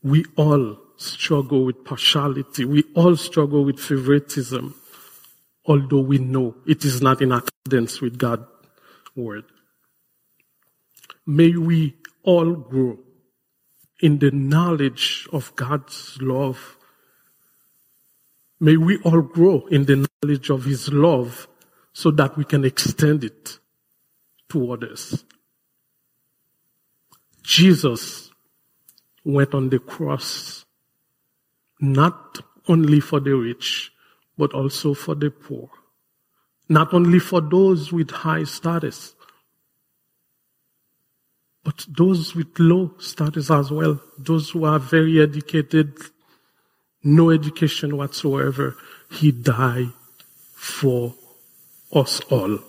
We 0.04 0.26
all 0.36 0.78
struggle 0.98 1.66
with 1.66 1.84
partiality. 1.84 2.64
We 2.66 2.84
all 2.94 3.16
struggle 3.16 3.66
with 3.66 3.80
favoritism, 3.80 4.76
although 5.66 6.02
we 6.02 6.18
know 6.18 6.56
it 6.66 6.86
is 6.86 7.02
not 7.02 7.22
in 7.22 7.32
accordance 7.32 8.02
with 8.02 8.18
God's 8.18 8.46
word. 9.16 9.46
May 11.26 11.56
we 11.56 11.96
all 12.24 12.54
grow 12.54 13.00
in 14.00 14.20
the 14.20 14.32
knowledge 14.32 15.28
of 15.32 15.56
God's 15.56 16.18
love. 16.22 16.78
May 18.60 18.78
we 18.78 18.98
all 19.00 19.22
grow 19.22 19.66
in 19.68 19.86
the 19.86 20.08
knowledge 20.24 20.50
of 20.50 20.66
His 20.66 20.92
love 20.92 21.48
so 21.94 22.12
that 22.12 22.38
we 22.38 22.44
can 22.46 22.66
extend 22.66 23.24
it 23.24 23.60
to 24.50 24.72
others. 24.72 25.24
Jesus 27.42 28.32
went 29.24 29.54
on 29.54 29.70
the 29.70 29.80
cross 29.80 30.66
not 31.80 32.40
only 32.68 33.00
for 33.00 33.20
the 33.20 33.36
rich, 33.36 33.92
but 34.38 34.54
also 34.54 34.94
for 34.94 35.16
the 35.16 35.32
poor. 35.32 35.70
Not 36.68 36.94
only 36.94 37.20
for 37.20 37.42
those 37.42 37.92
with 37.92 38.12
high 38.12 38.44
status, 38.44 39.14
but 41.64 41.86
those 41.88 42.36
with 42.36 42.60
low 42.60 42.92
status 43.00 43.50
as 43.50 43.72
well. 43.72 44.00
Those 44.18 44.50
who 44.52 44.66
are 44.66 44.80
very 44.80 45.22
educated, 45.22 45.94
no 47.04 47.32
education 47.32 47.98
whatsoever. 47.98 48.76
He 49.12 49.32
died 49.32 49.92
for 50.56 51.16
us 51.92 52.20
all 52.30 52.60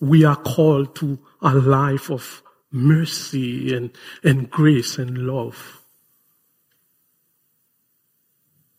we 0.00 0.24
are 0.24 0.36
called 0.36 0.96
to 0.96 1.18
a 1.42 1.54
life 1.54 2.10
of 2.10 2.42
mercy 2.72 3.74
and, 3.74 3.90
and 4.24 4.50
grace 4.50 4.98
and 4.98 5.18
love. 5.18 5.80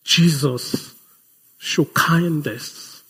Jesus 0.04 0.96
showed 1.64 1.94
kindness. 1.94 3.04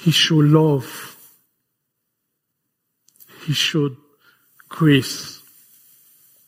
He 0.00 0.10
showed 0.10 0.46
love. 0.46 1.16
He 3.46 3.52
showed 3.52 3.96
grace. 4.68 5.40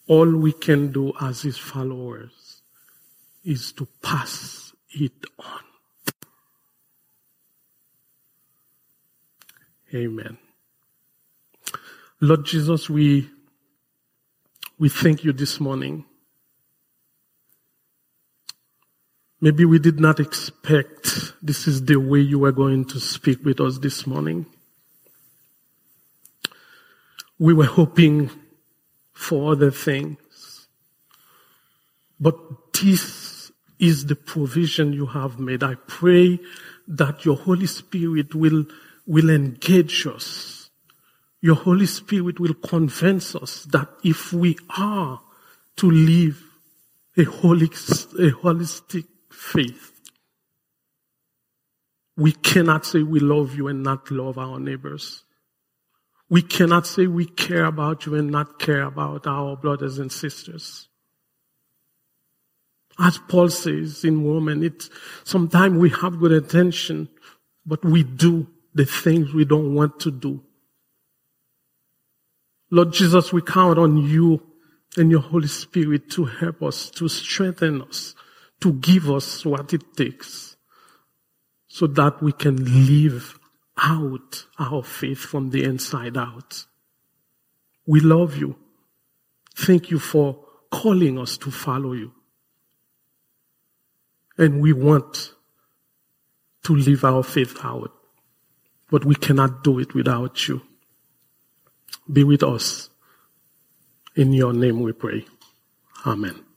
All 0.08 0.28
we 0.28 0.52
can 0.52 0.90
do 0.90 1.12
as 1.20 1.42
his 1.42 1.56
followers 1.56 2.62
is 3.44 3.70
to 3.74 3.86
pass 4.02 4.72
it 4.90 5.12
on. 5.38 5.60
Amen. 9.94 10.36
Lord 12.20 12.44
Jesus, 12.44 12.90
we, 12.90 13.30
we 14.80 14.88
thank 14.88 15.22
you 15.22 15.32
this 15.32 15.60
morning. 15.60 16.06
Maybe 19.42 19.64
we 19.64 19.80
did 19.80 19.98
not 19.98 20.20
expect 20.20 21.32
this 21.42 21.66
is 21.66 21.84
the 21.84 21.96
way 21.96 22.20
you 22.20 22.38
were 22.38 22.52
going 22.52 22.84
to 22.86 23.00
speak 23.00 23.44
with 23.44 23.60
us 23.60 23.78
this 23.78 24.06
morning. 24.06 24.46
We 27.40 27.52
were 27.52 27.66
hoping 27.66 28.30
for 29.12 29.50
other 29.50 29.72
things. 29.72 30.68
But 32.20 32.36
this 32.72 33.50
is 33.80 34.06
the 34.06 34.14
provision 34.14 34.92
you 34.92 35.06
have 35.06 35.40
made. 35.40 35.64
I 35.64 35.74
pray 35.88 36.38
that 36.86 37.24
your 37.24 37.36
Holy 37.36 37.66
Spirit 37.66 38.36
will 38.36 38.64
will 39.08 39.28
engage 39.28 40.06
us. 40.06 40.70
Your 41.40 41.56
Holy 41.56 41.86
Spirit 41.86 42.38
will 42.38 42.54
convince 42.54 43.34
us 43.34 43.64
that 43.72 43.88
if 44.04 44.32
we 44.32 44.56
are 44.78 45.20
to 45.78 45.90
live 45.90 46.40
a, 47.16 47.24
holistic, 47.24 49.06
faith, 49.42 49.92
we 52.16 52.32
cannot 52.32 52.86
say 52.86 53.02
we 53.02 53.20
love 53.20 53.54
you 53.54 53.68
and 53.68 53.82
not 53.82 54.10
love 54.10 54.38
our 54.38 54.60
neighbors. 54.60 55.24
We 56.28 56.42
cannot 56.42 56.86
say 56.86 57.06
we 57.06 57.26
care 57.26 57.64
about 57.64 58.06
you 58.06 58.14
and 58.14 58.30
not 58.30 58.58
care 58.58 58.82
about 58.82 59.26
our 59.26 59.56
brothers 59.56 59.98
and 59.98 60.10
sisters. 60.10 60.88
As 62.98 63.18
Paul 63.28 63.48
says 63.48 64.04
in 64.04 64.24
Romans, 64.24 64.64
it 64.64 64.88
sometimes 65.24 65.78
we 65.78 65.90
have 65.90 66.20
good 66.20 66.32
intention, 66.32 67.08
but 67.66 67.84
we 67.84 68.04
do 68.04 68.46
the 68.74 68.86
things 68.86 69.32
we 69.32 69.44
don't 69.44 69.74
want 69.74 70.00
to 70.00 70.10
do. 70.10 70.42
Lord 72.70 72.92
Jesus, 72.92 73.32
we 73.32 73.42
count 73.42 73.78
on 73.78 73.98
you 73.98 74.42
and 74.96 75.10
your 75.10 75.20
Holy 75.20 75.48
Spirit 75.48 76.10
to 76.12 76.24
help 76.24 76.62
us, 76.62 76.90
to 76.92 77.08
strengthen 77.08 77.82
us, 77.82 78.14
to 78.62 78.72
give 78.74 79.10
us 79.10 79.44
what 79.44 79.72
it 79.74 79.96
takes 79.96 80.56
so 81.66 81.86
that 81.86 82.22
we 82.22 82.32
can 82.32 82.56
live 82.88 83.38
out 83.76 84.46
our 84.58 84.82
faith 84.82 85.18
from 85.18 85.50
the 85.50 85.64
inside 85.64 86.16
out. 86.16 86.64
We 87.86 88.00
love 88.00 88.36
you. 88.36 88.56
Thank 89.56 89.90
you 89.90 89.98
for 89.98 90.44
calling 90.70 91.18
us 91.18 91.36
to 91.38 91.50
follow 91.50 91.92
you. 91.92 92.12
And 94.38 94.60
we 94.60 94.72
want 94.72 95.32
to 96.64 96.76
live 96.76 97.04
our 97.04 97.22
faith 97.22 97.58
out. 97.64 97.92
But 98.90 99.04
we 99.04 99.14
cannot 99.14 99.64
do 99.64 99.78
it 99.78 99.94
without 99.94 100.46
you. 100.46 100.62
Be 102.10 102.22
with 102.22 102.42
us. 102.42 102.90
In 104.14 104.32
your 104.32 104.52
name 104.52 104.80
we 104.80 104.92
pray. 104.92 105.24
Amen. 106.06 106.51